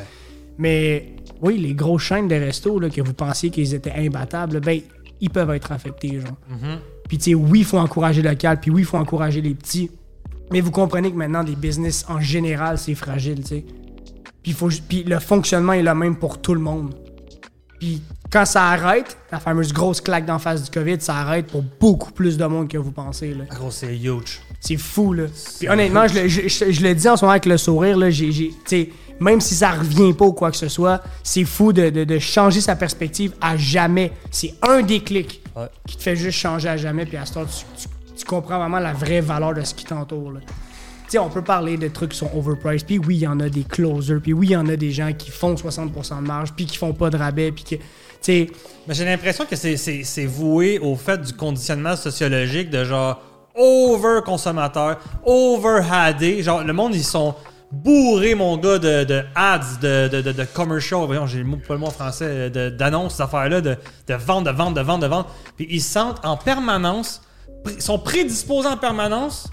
[0.58, 4.82] Mais oui, les grosses chaînes de restos, là, que vous pensiez qu'ils étaient imbattables, ben,
[5.22, 6.36] ils peuvent être affectés, genre.
[7.08, 9.56] Puis tu sais, oui, il faut encourager le local, puis oui, il faut encourager les
[9.56, 9.90] petits.
[10.52, 13.66] Mais vous comprenez que maintenant, des business en général, c'est fragile, tu sais.
[14.44, 16.94] Puis, faut puis le fonctionnement est le même pour tout le monde.
[17.80, 21.64] Puis quand ça arrête, la fameuse grosse claque d'en face du COVID, ça arrête pour
[21.80, 23.34] beaucoup plus de monde que vous pensez.
[23.34, 23.46] Là.
[23.50, 24.40] Gros, c'est huge.
[24.60, 25.26] C'est fou, là.
[25.60, 27.98] Puis honnêtement, je, le- je- je- je le dis en ce moment avec le sourire,
[27.98, 28.52] là, j'ai,
[29.20, 32.20] même si ça revient pas ou quoi que ce soit, c'est fou de, de- de
[32.20, 34.12] changer sa perspective à jamais.
[34.32, 35.68] C'est un déclic Ouais.
[35.88, 38.58] qui te fait juste changer à jamais, puis à ce temps, tu, tu- tu comprends
[38.60, 40.32] vraiment la vraie valeur de ce qui t'entoure.
[40.34, 40.40] là.
[41.06, 43.40] Tu sais, on peut parler de trucs qui sont overpriced, puis oui, il y en
[43.40, 46.28] a des closers, puis oui, il y en a des gens qui font 60% de
[46.28, 47.76] marge, puis qui font pas de rabais, puis que,
[48.26, 48.50] sais,
[48.88, 53.20] Mais j'ai l'impression que c'est- voué au fait du conditionnement sociologique de genre
[53.56, 56.44] over-consommateur, over-hadé.
[56.44, 57.34] Genre, le monde, ils sont
[57.72, 61.74] bourrés, mon gars, de, de ads, de, de, de, commercial, voyons, j'ai le mot, pas
[61.74, 63.76] le mot en français, de- d'annonces, ces affaires-là, de,
[64.08, 65.28] de vente, de vente, de vente, de vente.
[65.58, 67.22] Puis ils se sentent en permanence,
[67.66, 69.48] pr- ils sont prédisposés en permanence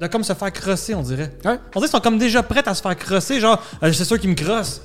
[0.00, 1.30] de comme se faire crosser, on dirait.
[1.44, 1.58] Ouais.
[1.74, 4.18] On dirait qu'ils sont comme déjà prêts à se faire crosser, genre, Euh, c'est sûr
[4.18, 4.82] qu'ils me crossent.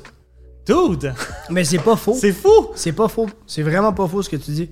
[0.68, 1.14] Dude,
[1.50, 2.14] mais c'est pas faux.
[2.20, 2.68] c'est fou!
[2.76, 3.28] C'est pas faux.
[3.46, 4.70] C'est vraiment pas faux ce que tu dis.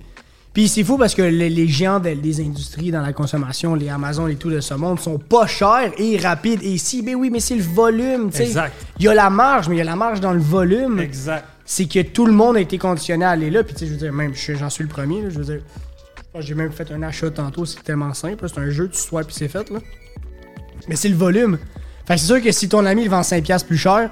[0.52, 3.88] Puis c'est fou parce que les, les géants de- des industries dans la consommation, les
[3.90, 6.62] Amazon et tout de ce monde, sont pas chers et rapides.
[6.62, 8.44] Et si, ben oui, mais c'est le volume, tu sais.
[8.44, 8.72] Exact.
[8.98, 10.98] Il y a la marge, mais il y a la marge dans le volume.
[11.00, 11.44] Exact.
[11.66, 13.64] C'est que tout le monde a été conditionné à aller là.
[13.64, 15.44] Puis tu sais, je veux dire, même, je- j'en suis le premier, là, je veux
[15.44, 15.60] dire.
[16.32, 18.46] Moi, J'ai même fait un achat tantôt, c'est tellement simple.
[18.48, 19.78] C'est un jeu, tu swipes puis c'est fait, là.
[20.88, 21.58] Mais c'est le volume.
[22.06, 24.10] Fait que c'est sûr que si ton ami il vend 5$ plus cher,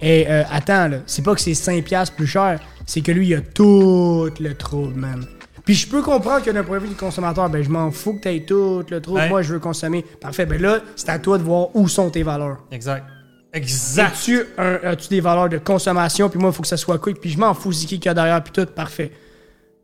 [0.00, 3.34] et euh, attends, là, c'est pas que c'est 5$ plus cher, c'est que lui, il
[3.34, 5.24] a tout le trouble, man.
[5.64, 8.14] Puis je peux comprendre que d'un point de vue du consommateur, ben je m'en fous
[8.14, 9.28] que t'aies tout le trouble, Ouais.
[9.28, 10.04] moi je veux consommer.
[10.20, 12.58] Parfait, ben là, c'est à toi de voir où sont tes valeurs.
[12.72, 13.04] Exact.
[13.52, 14.12] Exact.
[14.14, 17.20] As-tu un- as-tu des valeurs de consommation, puis moi, il faut que ça soit quick,
[17.20, 19.10] puis je m'en fous, qui qu'il y a derrière, puis tout, parfait.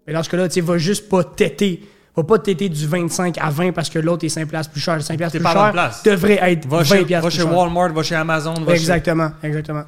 [0.06, 1.82] Mais dans ce cas-là, tu sais, va juste pas têter.
[2.16, 5.02] Va pas têter du 25 à 20 parce que l'autre est 5 places plus cher.
[5.02, 7.54] 5 places T'es plus cher devrait être Va 20 chez, va chez cher.
[7.54, 9.84] Walmart, va chez Amazon, va Exactement, exactement.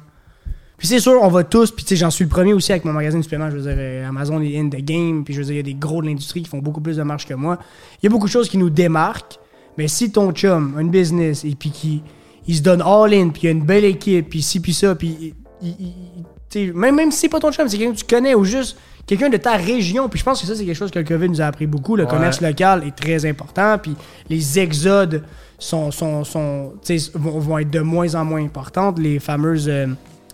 [0.79, 2.85] Puis c'est sûr, on va tous, puis tu sais, j'en suis le premier aussi avec
[2.85, 5.39] mon magasin de suppléments, je veux dire, euh, Amazon est in the game, puis je
[5.39, 7.25] veux dire, il y a des gros de l'industrie qui font beaucoup plus de marge
[7.27, 7.59] que moi.
[8.01, 9.37] Il y a beaucoup de choses qui nous démarquent,
[9.77, 12.01] mais si ton chum a une business et puis qui
[12.47, 14.73] il se donne all in, puis il y a une belle équipe, puis ci, puis
[14.73, 15.35] ça, puis
[16.73, 19.29] même, même si c'est pas ton chum, c'est quelqu'un que tu connais ou juste quelqu'un
[19.29, 20.07] de ta région.
[20.09, 21.95] Puis je pense que ça, c'est quelque chose que le COVID nous a appris beaucoup.
[21.95, 22.09] Le Ouais.
[22.09, 23.77] commerce local est très important.
[23.77, 23.95] Puis
[24.29, 25.23] les exodes
[25.57, 28.97] sont, sont, sont, tu sais, vont, vont être de moins en moins importantes.
[28.99, 29.87] Les fameuses euh,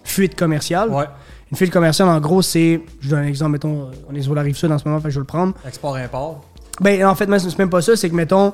[0.06, 0.90] fuites commerciales.
[0.90, 1.06] Ouais.
[1.52, 2.82] Une fuite commerciale, en gros, c'est.
[3.02, 5.10] Je donne un exemple, mettons, on est sur la rive sud en ce moment, fait
[5.10, 5.54] que je vais le prendre.
[5.68, 6.44] Export-import.
[6.82, 8.54] Ben, en fait, c'est même pas ça, c'est que, mettons,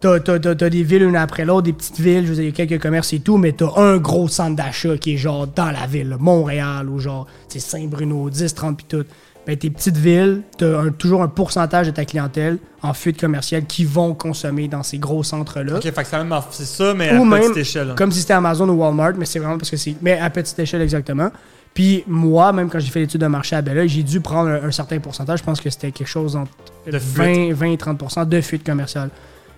[0.00, 0.18] t'as,
[0.54, 2.82] des villes une après l'autre, des petites villes, je veux dire, il y a quelques
[2.82, 6.16] commerces et tout, mais t'as un gros centre d'achat qui est genre dans la ville,
[6.18, 9.04] Montréal ou genre, c'est Saint-Bruno, 10, 30 pis tout.
[9.46, 13.64] Ben, tes petites villes, t'as un- toujours un pourcentage de ta clientèle en fuite commerciale
[13.64, 15.76] qui vont consommer dans ces gros centres-là.
[15.76, 17.90] Ok, fait que c'est la même- c'est ça, mais Ou à même, petite échelle.
[17.90, 17.94] hein.
[17.96, 19.94] comme si c'était Amazon ou Walmart, mais c'est vraiment parce que c'est.
[20.02, 21.30] Mais à petite échelle, exactement.
[21.72, 24.64] Puis moi, même quand j'ai fait l'étude de marché à Bella, j'ai dû prendre un,
[24.64, 25.38] un certain pourcentage.
[25.38, 26.50] Je pense que c'était quelque chose entre
[26.90, 29.10] De 20, 20 et 30% de fuite commerciale.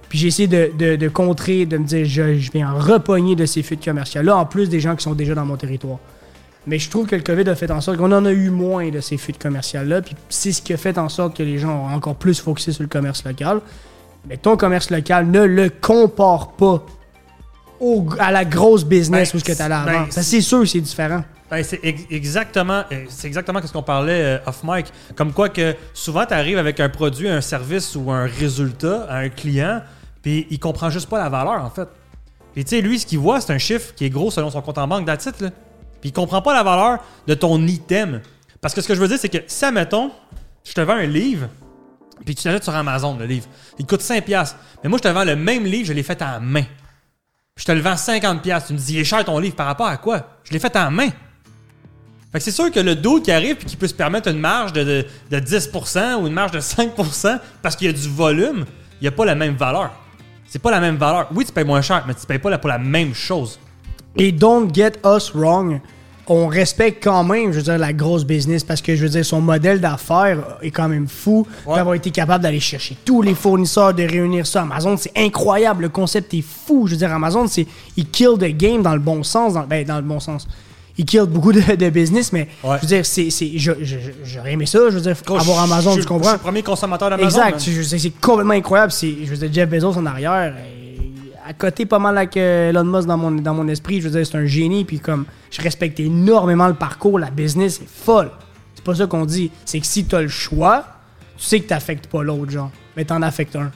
[0.08, 3.46] Puis j'ai essayé de, de- de contrer, de me dire, je, je viens repogner de
[3.46, 5.98] ces fuites commerciales-là, en plus des gens qui sont déjà dans mon territoire.
[6.66, 8.88] Mais je trouve que le COVID a fait en sorte qu'on en a eu moins
[8.90, 10.00] de ces fuites commerciales-là.
[10.02, 12.72] Puis c'est ce qui a fait en sorte que les gens ont encore plus focusé
[12.72, 13.60] sur le commerce local.
[14.28, 16.84] Mais ton commerce local ne le compare pas
[17.80, 20.10] au- à la grosse business Ben, où ce que tu allais ben, avant.
[20.10, 21.24] Ça, c'est sûr, c'est différent.
[21.50, 24.86] Ben, c'est ex- exactement, euh, c'est exactement ce qu'on parlait euh, off mic.
[25.16, 29.16] Comme quoi que souvent tu arrives avec un produit, un service ou un résultat à
[29.18, 29.82] un client,
[30.22, 31.88] puis il comprend juste pas la valeur en fait.
[32.54, 34.62] Puis tu sais, lui, ce qu'il voit, c'est un chiffre qui est gros selon son
[34.62, 35.52] compte en banque d'attitude.
[36.02, 38.20] Puis il comprend pas la valeur de ton item.
[38.60, 40.10] Parce que ce que je veux dire, c'est que si, admettons,
[40.64, 41.48] je te vends un livre,
[42.26, 43.46] puis tu l'achètes sur Amazon, le livre,
[43.78, 44.54] il coûte 5$.
[44.82, 46.64] Mais moi, je te vends le même livre, je l'ai fait à la main.
[47.56, 48.66] Je te le vends 50$.
[48.66, 50.38] Tu me dis, il est cher ton livre par rapport à quoi?
[50.42, 51.08] Je l'ai fait à main.
[52.32, 54.38] Fait que c'est sûr que le dos qui arrive puis qui peut se permettre une
[54.38, 58.08] marge de, de, de 10% ou une marge de 5% parce qu'il y a du
[58.08, 58.64] volume,
[59.00, 59.92] il n'y a pas la même valeur.
[60.48, 61.28] C'est pas la même valeur.
[61.32, 63.60] Oui, tu payes moins cher, mais tu payes pas pour la même chose.
[64.16, 65.80] Et don't get us wrong.
[66.28, 69.24] On respecte quand même, je veux dire, la grosse business parce que, je veux dire,
[69.24, 71.74] son modèle d'affaires est quand même fou Ouais.
[71.74, 74.62] d'avoir été capable d'aller chercher tous les fournisseurs, de réunir ça.
[74.62, 75.82] Amazon, c'est incroyable.
[75.82, 76.86] Le concept est fou.
[76.86, 77.66] Je veux dire, Amazon, c'est.
[77.96, 79.54] Il kill the game dans le bon sens.
[79.54, 80.46] Dans, ben, dans le bon sens.
[80.96, 82.76] Il kill beaucoup de, de business, mais Ouais.
[82.76, 83.30] je veux dire, c'est.
[83.30, 84.78] c'est- je- je- je- J'aurais aimé ça.
[84.90, 86.28] Je veux dire, avoir Je- Amazon, je- tu Je comprends?
[86.28, 87.28] suis le premier consommateur d'Amazon.
[87.42, 87.64] Exact.
[87.66, 88.92] Je- je- C'est complètement incroyable.
[88.92, 90.54] C'est, je veux dire, Jeff Bezos en arrière,
[91.52, 94.00] côté pas mal avec euh, Elon Musk dans mon, dans mon esprit.
[94.00, 94.84] Je veux dire, c'est un génie.
[94.84, 98.30] Puis comme, je respecte énormément le parcours, la business est folle.
[98.74, 99.50] C'est pas ça qu'on dit.
[99.64, 100.84] C'est que si t'as le choix,
[101.36, 102.70] tu sais que t'affectes pas l'autre, genre.
[102.96, 103.70] Mais t'en affectes un.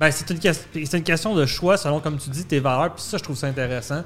[0.00, 0.40] Ben, c'est une,
[0.92, 2.94] une question de choix selon, comme tu dis, tes valeurs.
[2.94, 4.02] Puis ça, je trouve ça intéressant.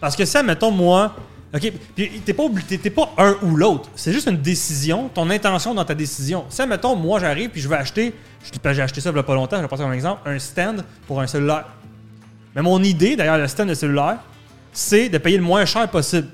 [0.00, 1.14] Parce que ça, mettons, moi.
[1.54, 3.88] OK, puis t'es pas, t'es- pas un ou l'autre.
[3.94, 6.44] C'est juste une décision, ton intention dans ta décision.
[6.48, 8.12] Ça, mettons, moi, j'arrive puis je vais acheter.
[8.64, 10.84] J'ai acheté ça il y a pas longtemps, je vais passer comme exemple, un stand
[11.06, 11.66] pour un cellulaire.
[12.56, 14.18] Mais mon idée, derrière le stand de cellulaire,
[14.72, 16.28] c'est de payer le moins cher possible.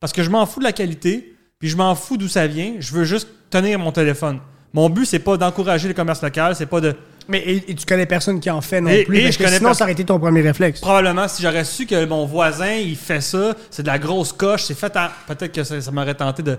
[0.00, 2.74] Parce que je m'en fous de la qualité, puis je m'en fous d'où ça vient.
[2.78, 4.40] Je veux juste tenir mon téléphone.
[4.72, 6.96] Mon but, c'est pas d'encourager le commerce local, c'est pas de.
[7.28, 9.18] Mais et, et tu connais personne qui en fait non Et- plus.
[9.18, 10.80] et parce je que connais sinon, ça aurait été ton premier réflexe.
[10.80, 14.64] Probablement, si j'aurais su que mon voisin, il fait ça, c'est de la grosse coche,
[14.64, 15.10] c'est fait à...
[15.28, 16.58] Peut-être que ça, ça m'aurait tenté de...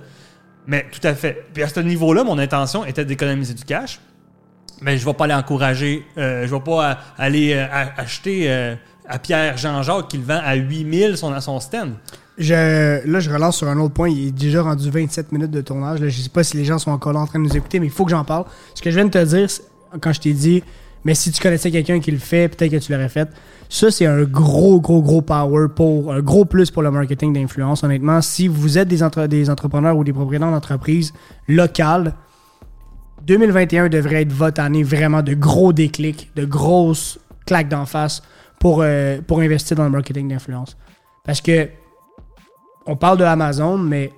[0.66, 1.46] Mais tout à fait.
[1.54, 4.00] Puis à ce niveau-là, mon intention était d'économiser du cash.
[4.82, 6.04] Mais je vais pas aller encourager...
[6.18, 7.66] euh, je vais pas aller euh,
[7.98, 8.76] acheter euh,
[9.08, 11.94] à Pierre Jean-Jacques qui le vend à 8000 son, son stand.
[12.38, 14.10] Je, là, je relance sur un autre point.
[14.10, 16.00] Il est déjà rendu 27 minutes de tournage.
[16.00, 17.80] Là, je sais pas si les gens sont encore là en train de nous écouter,
[17.80, 18.46] mais il faut que j'en parle.
[18.74, 19.62] Ce que je viens de te dire, c'est-
[20.02, 20.64] quand je t'ai dit,
[21.06, 23.30] mais si tu connaissais quelqu'un qui le fait, peut-être que tu l'aurais fait.
[23.70, 27.84] Ça, c'est un gros, gros, gros power pour, un gros plus pour le marketing d'influence.
[27.84, 31.12] Honnêtement, si vous êtes des, entre- des entrepreneurs ou des propriétaires d'entreprises
[31.48, 32.14] locales,
[33.26, 38.22] 2021 devrait être votre année vraiment de gros déclics, de grosses claques d'en face
[38.60, 40.78] pour, euh, pour investir dans le marketing d'influence.
[41.24, 41.70] Parce que
[42.86, 44.12] on parle de Amazon, mais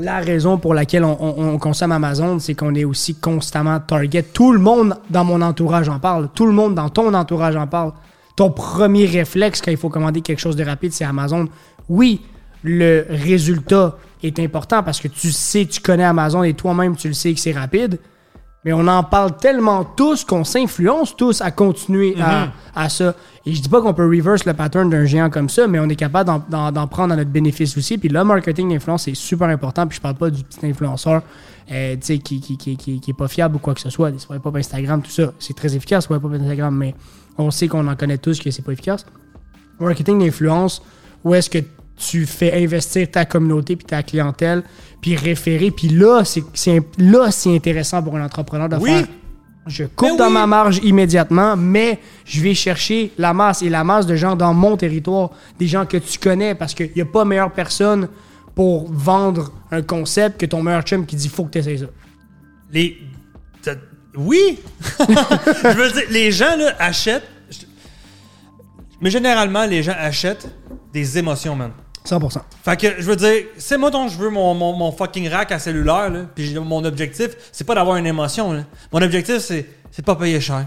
[0.00, 4.22] la raison pour laquelle on, on- on consomme Amazon, c'est qu'on est aussi constamment target.
[4.22, 6.28] Tout le monde dans mon entourage en parle.
[6.34, 7.92] Tout le monde dans ton entourage en parle.
[8.36, 11.48] Ton premier réflexe quand il faut commander quelque chose de rapide, c'est Amazon.
[11.88, 12.22] Oui,
[12.62, 17.14] le résultat est important parce que tu sais, tu connais Amazon et toi-même, tu le
[17.14, 17.98] sais que c'est rapide.
[18.64, 23.14] Mais on en parle tellement tous qu'on s'influence tous à continuer à, à ça.
[23.46, 25.88] Et je dis pas qu'on peut reverse le pattern d'un géant comme ça, mais on
[25.88, 27.96] est capable d'en- prendre à notre bénéfice aussi.
[27.96, 29.86] Puis le marketing d'influence, c'est super important.
[29.86, 31.22] Puis je parle pas du petit influenceur
[31.72, 34.10] euh, qui, qui, qui, qui, qui est pas fiable ou quoi que ce soit.
[34.10, 35.32] Des swipe up Instagram, tout ça.
[35.38, 36.94] C'est très efficace, swipe up Instagram, mais
[37.38, 39.06] on sait qu'on en connaît tous que c'est pas efficace.
[39.78, 40.82] Marketing d'influence,
[41.24, 41.58] où est-ce que
[42.08, 44.62] tu fais investir ta communauté puis ta clientèle,
[45.00, 45.70] puis référer.
[45.70, 48.90] Puis là, c'est là, c'est intéressant pour un entrepreneur de Oui.
[48.90, 49.06] faire
[49.66, 50.32] je coupe Mais dans oui.
[50.32, 54.54] ma marge immédiatement, mais je vais chercher la masse et la masse de gens dans
[54.54, 58.08] mon territoire, des gens que tu connais, parce qu'il n'y a pas meilleure personne
[58.54, 61.86] pour vendre un concept que ton meilleur chum qui dit faut que tu essaies ça.
[62.72, 62.98] Les.
[64.16, 64.58] Oui!
[64.98, 67.28] je veux dire, les gens, là, achètent.
[69.00, 70.48] Mais généralement, les gens achètent
[70.92, 71.70] des émotions, man.
[72.06, 72.40] 100%.
[72.64, 75.52] Fait que, je veux dire, c'est moi dont je veux mon, mon, mon fucking rack
[75.52, 76.20] à cellulaire, là.
[76.34, 78.64] Puis mon objectif, c'est pas d'avoir une émotion, là.
[78.92, 80.66] Mon objectif, c'est, de pas payer cher.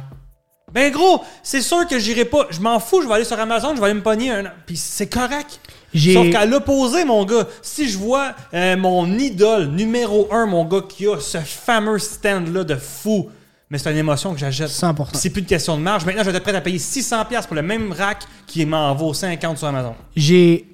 [0.72, 2.48] Ben gros, c'est sûr que j'irai pas.
[2.50, 4.46] Je m'en fous, je vais aller sur Amazon, je vais aller me pogner un.
[4.66, 5.60] Puis c'est correct.
[5.96, 10.82] Sauf qu'à l'opposé, mon gars, si je vois euh, mon idole numéro un, mon gars,
[10.88, 13.30] qui a ce fameux stand-là de fou,
[13.70, 14.70] mais c'est une émotion que j'achète.
[14.70, 15.10] 100%.
[15.14, 16.06] C'est plus de question de marge.
[16.06, 19.14] Maintenant, je vais être prêt à payer 600$ pour le même rack qui m'en vaut
[19.14, 19.96] 50 sur Amazon.
[20.16, 20.73] J'ai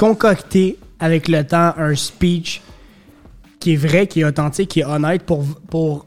[0.00, 2.62] concocté avec le temps un speech
[3.58, 6.06] qui est vrai, qui est authentique, qui est honnête pour.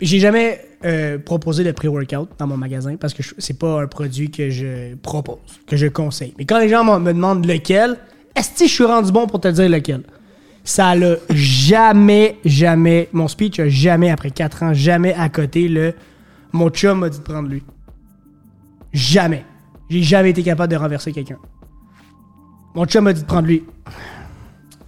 [0.00, 4.32] J'ai jamais euh, proposé de pré-workout dans mon magasin parce que c'est pas un produit
[4.32, 5.38] que je propose,
[5.68, 6.34] que je conseille.
[6.36, 7.96] Mais quand les gens me me demandent lequel,
[8.34, 10.02] est-ce que je suis rendu bon pour te dire lequel?
[10.64, 15.94] Ça l'a jamais, jamais, mon speech a jamais, après 4 ans, jamais à côté le
[16.52, 17.62] mon chum m'a dit de prendre lui.
[18.92, 19.44] Jamais.
[19.88, 21.38] J'ai jamais été capable de renverser quelqu'un.
[22.76, 23.64] Mon chum m'a dit de prendre lui.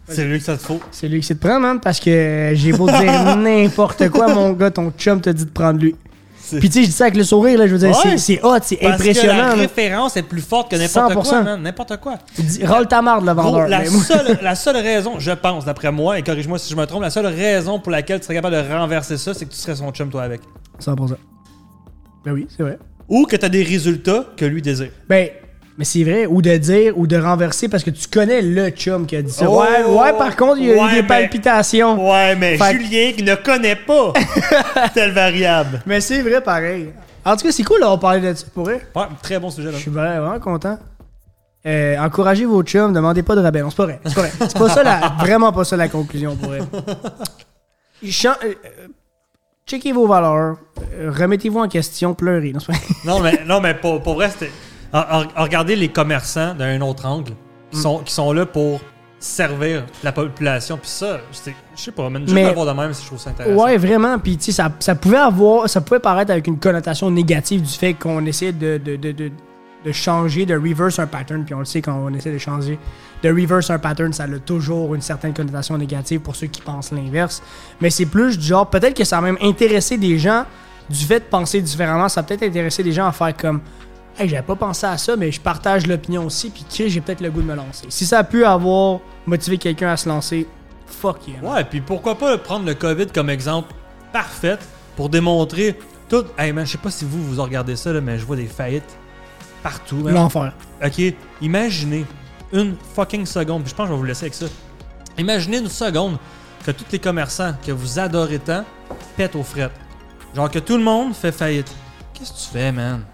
[0.07, 0.81] C'est lui que ça te faut.
[0.91, 4.33] C'est lui qui sait de prendre, man, parce que j'ai beau te dire n'importe quoi,
[4.33, 5.97] mon gars, ton chum t'a dit de prendre lui.
[6.51, 8.17] Puis tu sais, je dis ça avec le sourire, là, je veux dire, Ouais.
[8.17, 9.33] c'est- hot, c'est impressionnant.
[9.35, 9.55] que la là.
[9.55, 11.29] référence est plus forte que n'importe 100%.
[11.31, 11.63] quoi, man.
[11.63, 12.15] N'importe quoi.
[12.39, 13.69] Dis- Roll ta marde, le Gros, vendeur.
[13.69, 17.03] la, seule, la seule raison, je pense, d'après moi, et corrige-moi si je me trompe,
[17.03, 19.77] la seule raison pour laquelle tu serais capable de renverser ça, c'est que tu serais
[19.77, 20.41] son chum, toi, avec.
[20.79, 21.17] 100%.
[22.25, 22.79] Ben oui, c'est vrai.
[23.11, 24.91] Ou que tu as des résultats que lui désire.
[25.07, 25.29] Ben,
[25.79, 29.07] mais c'est vrai, ou de dire, ou de renverser, parce que tu connais le chum
[29.07, 29.49] qui a dit ça.
[29.49, 29.61] Oh!
[29.61, 32.11] ouais, ouais, par contre, il y a eu des mais- palpitations.
[32.11, 34.13] Ouais, mais Fait- Julien qui ne connaît pas
[34.95, 35.81] telle variable.
[35.87, 36.91] Mais c'est vrai, pareil.
[37.25, 38.81] En tout cas, c'est cool d'avoir parlé de ça pour vrai.
[38.97, 39.77] Ouais, très bon sujet, là.
[39.77, 40.79] Je suis vraiment, content.
[41.67, 43.61] Euh, encouragez vos chums, demandez pas de rabais.
[43.63, 44.01] Non, c'est pas vrai.
[44.05, 44.33] C'est pas vrai.
[44.41, 46.51] C'est pas ça la, vraiment pas ça la conclusion pour.
[48.05, 48.87] Chan- euh, euh,
[49.67, 50.57] checkez vos valeurs,
[51.19, 52.53] remettez-vous en question, pleurez.
[53.05, 54.51] Non, mais, non, mais pour, pour vrai, c'était.
[54.93, 57.33] En- en- en Regardez les commerçants d'un autre angle
[57.71, 58.81] qui, sont, qui sont là pour
[59.21, 60.77] servir la population.
[60.79, 61.51] Puis ça, je
[61.83, 63.65] sais pas, man, juste Mais- le voir de même si je trouve ça intéressant.
[63.65, 64.19] Ouais, vraiment.
[64.19, 67.73] Puis, tu sais, ça, ça pouvait avoir, ça pouvait paraître avec une connotation négative du
[67.73, 69.31] fait qu'on essaie de, de, de, de,
[69.85, 71.45] de changer, de reverse un pattern.
[71.45, 72.79] Puis on le sait quand on essaie de changer,
[73.23, 76.93] de reverse un pattern, ça a toujours une certaine connotation négative pour ceux qui pensent
[76.93, 77.43] l'inverse.
[77.81, 80.45] Mais c'est plus du genre, peut-être que ça a même intéressé des gens
[80.89, 82.09] du fait de penser différemment.
[82.09, 83.61] Ça a peut-être intéressé des gens à faire comme.
[84.19, 87.21] Hey, j'avais pas pensé à ça, mais je partage l'opinion aussi, puis Chris, j'ai peut-être
[87.21, 87.87] le goût de me lancer.
[87.89, 90.49] Si ça a pu avoir motivé quelqu'un à se lancer,
[90.87, 91.41] fuck yeah.
[91.41, 93.73] Ouais, puis pourquoi pas prendre le COVID comme exemple
[94.13, 94.59] parfait
[94.97, 95.79] pour démontrer
[96.09, 96.25] tout.
[96.37, 98.47] Hey man, je sais pas si vous vous regardez ça, là, mais je vois des
[98.47, 98.99] faillites
[99.63, 100.03] partout.
[100.05, 100.53] L'enfer.
[100.85, 101.01] Ok,
[101.41, 102.05] imaginez
[102.53, 104.47] une fucking seconde, puis je pense que je vais vous laisser avec ça.
[105.17, 106.17] Imaginez une seconde
[106.67, 108.65] que tous les commerçants que vous adorez tant
[109.17, 109.79] pètent aux frettes.
[110.35, 111.73] Genre que tout le monde fait faillite.
[112.15, 113.05] Qu'est-ce que tu fais, man?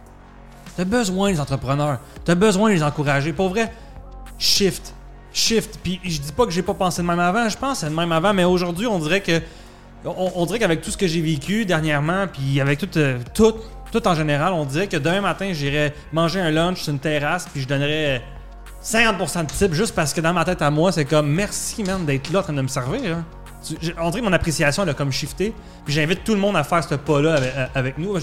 [0.77, 1.99] T'as besoin des entrepreneurs.
[2.25, 3.33] T'as besoin de les encourager.
[3.33, 3.73] Pour vrai,
[4.39, 4.95] shift.
[5.33, 5.79] Shift.
[5.83, 7.49] Puis je dis pas que j'ai pas pensé de même avant.
[7.49, 9.41] Je pense de même avant, mais aujourd'hui, on dirait que.
[10.07, 13.55] On, dirait qu'avec tout ce que j'ai vécu dernièrement, puis avec tout, euh, tout,
[13.91, 17.47] tout en général, on dirait que demain matin, j'irais manger un lunch sur une terrasse,
[17.51, 18.23] puis je donnerais
[18.85, 22.05] 50% de type juste parce que dans ma tête à moi, c'est comme merci, man,
[22.05, 23.17] d'être là en train de me servir.
[23.17, 23.25] hein.
[23.99, 25.55] On dirait que mon appréciation, elle a comme shifté.
[25.87, 28.15] Puis j'invite tout le monde à faire ce pas-là avec, euh, avec nous.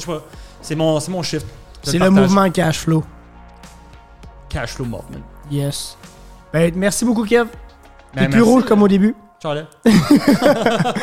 [0.62, 1.48] C'est mon, c'est mon shift.
[1.84, 3.04] C'est le mouvement cash flow.
[4.50, 5.22] Cash flow movement.
[5.50, 5.98] Yes.
[6.54, 7.46] Ben, merci beaucoup, Kev.
[8.14, 8.50] T'es Ben, plus merci.
[8.52, 9.16] rouge comme au début.
[9.42, 9.64] Ciao, là.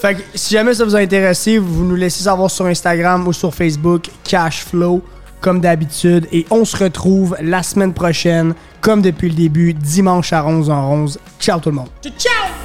[0.00, 3.32] Fait que si jamais ça vous a intéressé, vous nous laissez savoir sur Instagram ou
[3.32, 5.02] sur Facebook, Cashflow,
[5.40, 6.26] comme d'habitude.
[6.32, 10.72] Et on se retrouve la semaine prochaine, comme depuis le début, dimanche à 11 h
[10.72, 11.18] 11.
[11.40, 11.88] Ciao tout le monde.
[12.18, 12.63] Ciao!